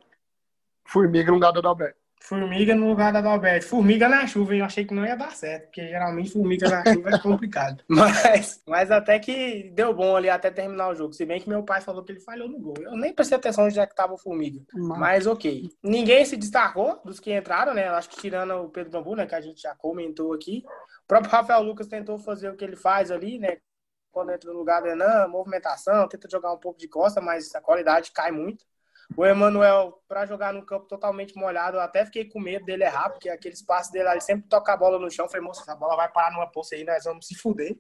[0.86, 1.98] Formiga no lugar do Adalberto.
[2.20, 3.66] Formiga no lugar da Adalberto.
[3.66, 4.60] Formiga na chuva, hein?
[4.60, 7.84] Eu achei que não ia dar certo, porque geralmente formiga na chuva é complicado.
[7.88, 11.12] Mas, mas até que deu bom ali até terminar o jogo.
[11.12, 12.74] Se bem que meu pai falou que ele falhou no gol.
[12.80, 14.58] Eu nem prestei atenção onde é que tava o Formiga.
[14.72, 15.70] Mas ok.
[15.82, 17.88] Ninguém se destacou dos que entraram, né?
[17.88, 19.26] Eu Acho que tirando o Pedro Bambu, né?
[19.26, 20.64] Que a gente já comentou aqui.
[21.04, 23.58] O próprio Rafael Lucas tentou fazer o que ele faz ali, né?
[24.10, 27.60] Quando entra no lugar do Enan, movimentação, tenta jogar um pouco de costa, mas a
[27.60, 28.64] qualidade cai muito.
[29.16, 33.10] O Emanuel, para jogar no campo totalmente molhado, eu até fiquei com medo dele errar,
[33.10, 35.28] porque aquele espaço dele, ele sempre toca a bola no chão.
[35.28, 37.76] Falei, moça, essa bola vai parar numa poça aí, nós vamos se fuder.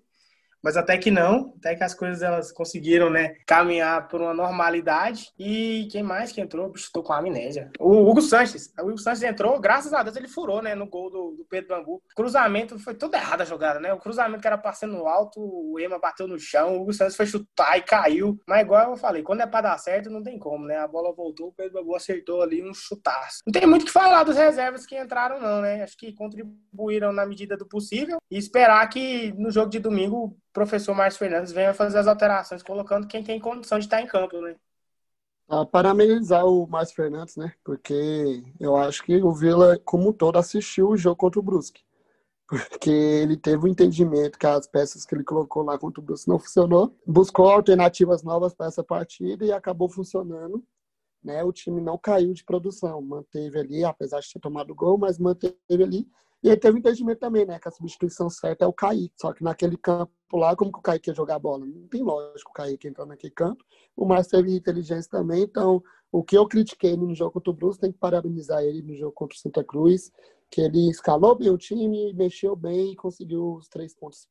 [0.64, 5.30] Mas até que não, até que as coisas elas conseguiram, né, caminhar por uma normalidade.
[5.38, 6.70] E quem mais que entrou?
[6.70, 7.70] Bicho, tô com amnésia.
[7.78, 8.72] O Hugo Sanches.
[8.80, 11.68] O Hugo Sanches entrou, graças a Deus ele furou, né, no gol do, do Pedro
[11.68, 12.02] Bambu.
[12.16, 13.92] Cruzamento, foi tudo errado a jogada, né?
[13.92, 17.26] O cruzamento que era passando alto, o Ema bateu no chão, o Hugo Sanches foi
[17.26, 18.40] chutar e caiu.
[18.48, 20.78] Mas igual eu falei, quando é pra dar certo, não tem como, né?
[20.78, 23.40] A bola voltou, o Pedro Bambu acertou ali um chutaço.
[23.46, 25.82] Não tem muito o que falar dos reservas que entraram, não, né?
[25.82, 30.94] Acho que contribuíram na medida do possível e esperar que no jogo de domingo professor
[30.94, 34.54] Márcio Fernandes venha fazer as alterações, colocando quem tem condição de estar em campo, né?
[35.48, 37.52] Ah, parabenizar o Márcio Fernandes, né?
[37.62, 41.82] Porque eu acho que o Vila, como um todo, assistiu o jogo contra o Brusque.
[42.46, 46.28] Porque ele teve o entendimento que as peças que ele colocou lá contra o Brusque
[46.28, 46.96] não funcionou.
[47.06, 50.64] Buscou alternativas novas para essa partida e acabou funcionando.
[51.22, 51.42] Né?
[51.42, 53.02] O time não caiu de produção.
[53.02, 56.08] Manteve ali, apesar de ter tomado gol, mas manteve ali.
[56.44, 57.58] E ele teve o entendimento também, né?
[57.58, 59.14] Que a substituição certa é o Kaique.
[59.18, 61.64] Só que naquele campo lá, como que o Kaique ia jogar bola?
[61.64, 63.64] Não tem lógico o Kaique entrar naquele campo.
[63.96, 65.42] O Márcio teve inteligência também.
[65.42, 65.82] Então,
[66.12, 69.12] o que eu critiquei no jogo contra o Brusque, tem que parabenizar ele no jogo
[69.12, 70.12] contra o Santa Cruz,
[70.50, 74.28] que ele escalou bem o time, mexeu bem e conseguiu os três pontos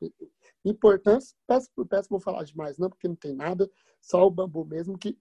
[0.64, 1.36] importantes.
[1.48, 3.68] Peço por peço, vou falar demais, não, porque não tem nada.
[4.00, 5.18] Só o Bambu mesmo que,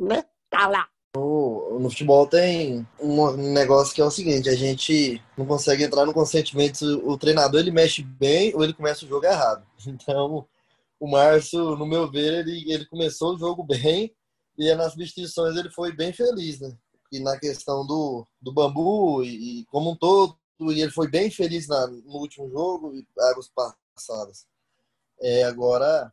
[0.00, 0.88] né, tá lá.
[1.16, 6.12] No, futebol tem um negócio que é o seguinte, a gente não consegue entrar no
[6.12, 9.64] consentimento se o treinador ele mexe bem ou ele começa o jogo errado.
[9.86, 10.46] Então,
[10.98, 14.14] o Márcio, no meu ver, ele, ele começou o jogo bem
[14.56, 16.74] e nas substituições ele foi bem feliz, né?
[17.12, 21.30] E na questão do, do bambu e, e como um todo, e ele foi bem
[21.30, 24.46] feliz na, no último jogo e águas passadas.
[25.20, 26.12] É, agora,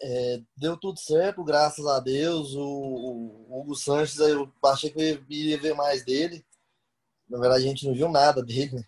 [0.00, 2.54] é, deu tudo certo, graças a Deus.
[2.54, 6.44] O, o Hugo Sanches, eu achei que eu ia ver mais dele.
[7.28, 8.76] Na verdade, a gente não viu nada dele.
[8.76, 8.84] Né?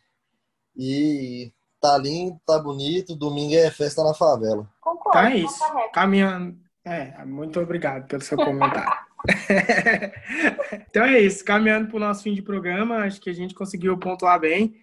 [0.77, 3.17] E tá lindo, tá bonito.
[3.17, 4.69] Domingo é festa na favela.
[4.81, 5.19] Concordo.
[5.19, 5.61] Então é isso.
[5.93, 6.59] Caminhando.
[6.85, 8.91] É, muito obrigado pelo seu comentário.
[10.89, 11.45] então é isso.
[11.45, 14.75] Caminhando para o nosso fim de programa, acho que a gente conseguiu pontuar bem.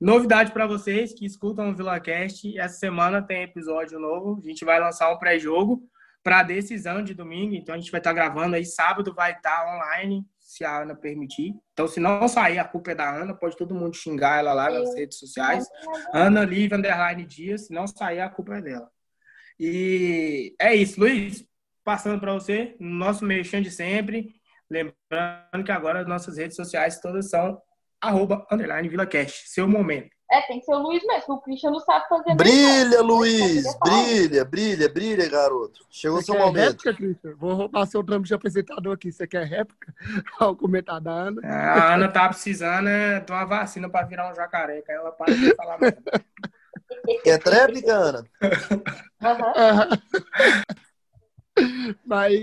[0.00, 4.40] Novidade para vocês que escutam o VilaCast, essa semana tem episódio novo.
[4.44, 5.82] A gente vai lançar um pré-jogo
[6.22, 7.54] para a decisão de domingo.
[7.54, 8.64] Então a gente vai estar gravando aí.
[8.64, 11.54] Sábado vai estar online, se a Ana permitir.
[11.72, 13.34] Então, se não sair, a culpa é da Ana.
[13.34, 15.66] Pode todo mundo xingar ela lá nas redes sociais.
[16.12, 17.66] Ana Liv Underline Dias.
[17.66, 18.90] Se não sair, a culpa é dela.
[19.58, 21.46] E é isso, Luiz.
[21.84, 24.34] Passando para você, nosso merchan de sempre.
[24.68, 27.60] Lembrando que agora as nossas redes sociais todas são
[28.08, 29.48] arroba underline VilaCast.
[29.48, 30.14] Seu momento.
[30.30, 31.34] É, tem que ser o Luiz mesmo.
[31.34, 33.02] O Christian não sabe fazer Brilha.
[33.02, 33.64] Luiz!
[33.78, 35.84] Brilha, brilha, brilha, garoto.
[35.90, 36.70] Chegou Você seu quer momento.
[36.70, 37.34] réplica, Christian?
[37.36, 39.12] Vou roubar seu trampo de apresentador aqui.
[39.12, 39.94] Você quer réplica?
[40.40, 41.40] Ao comentar da Ana.
[41.44, 44.82] A Ana tá precisando é, de uma vacina para virar um jacaré.
[44.82, 45.94] Que aí ela para de falar mais.
[47.22, 48.24] Quer tréplica, Ana?
[49.22, 49.88] Aham.
[52.04, 52.34] Mas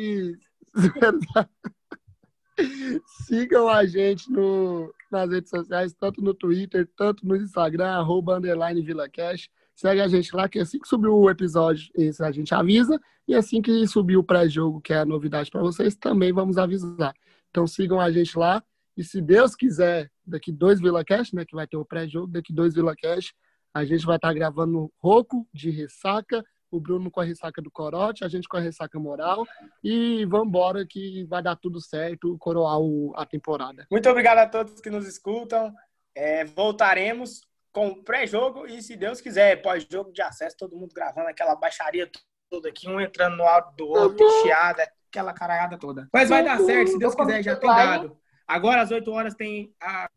[3.26, 8.82] sigam a gente no, nas redes sociais, tanto no Twitter, tanto no Instagram, arroba underline
[8.82, 9.49] VilaCash.
[9.76, 12.99] Segue a gente lá, que assim que subir o episódio, esse a gente avisa.
[13.28, 17.14] E assim que subir o pré-jogo, que é a novidade para vocês, também vamos avisar.
[17.49, 18.64] Então sigam a gente lá.
[18.97, 22.74] E se Deus quiser, daqui dois VilaCash, né, que vai ter o pré-jogo, daqui dois
[22.74, 23.34] VilaCash,
[23.74, 28.24] a gente vai estar gravando Roco de ressaca, o Bruno com a ressaca do Corote,
[28.24, 29.45] a gente com a ressaca moral.
[29.84, 33.86] E vamos embora que vai dar tudo certo, coroar o- a temporada.
[33.91, 35.74] Muito obrigado a todos que nos escutam.
[36.15, 37.41] É, voltaremos
[37.74, 42.09] com o pré-jogo e, se Deus quiser, pós-jogo de acesso, todo mundo gravando aquela baixaria
[42.49, 44.84] toda aqui, um entrando no áudio do outro, chiada.
[45.09, 46.07] aquela caralhada toda.
[46.13, 48.17] Mas vai dar certo, se Deus quiser, já tem dado.
[48.47, 50.09] Agora, às 8 horas, tem a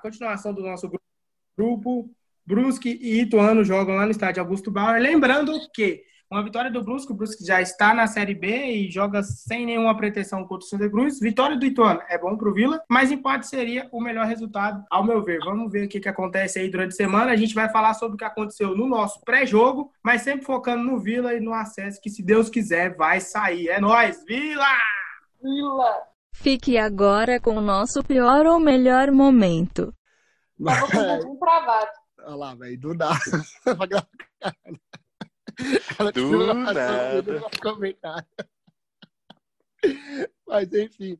[0.00, 0.88] continuação do nosso
[1.56, 2.08] grupo.
[2.46, 5.00] Brusque e Ituano jogam lá no estádio Augusto Bauer.
[5.02, 9.22] Lembrando que uma vitória do Brusque, o Brusque já está na Série B e joga
[9.22, 11.20] sem nenhuma pretensão contra o Santa Cruz.
[11.20, 15.04] Vitória do Ituano é bom para o Vila, mas empate seria o melhor resultado, ao
[15.04, 15.38] meu ver.
[15.44, 17.30] Vamos ver o que, que acontece aí durante a semana.
[17.30, 20.98] A gente vai falar sobre o que aconteceu no nosso pré-jogo, mas sempre focando no
[20.98, 23.68] Vila e no acesso, que se Deus quiser vai sair.
[23.68, 24.66] É nós, Vila!
[25.40, 26.02] Vila!
[26.32, 29.94] Fique agora com o nosso pior ou melhor momento.
[30.62, 32.05] Tava com um travado.
[32.26, 33.18] Olha lá, velho, do nada.
[36.12, 37.40] Do nada.
[37.62, 38.26] Comentário.
[40.46, 41.18] Mas enfim,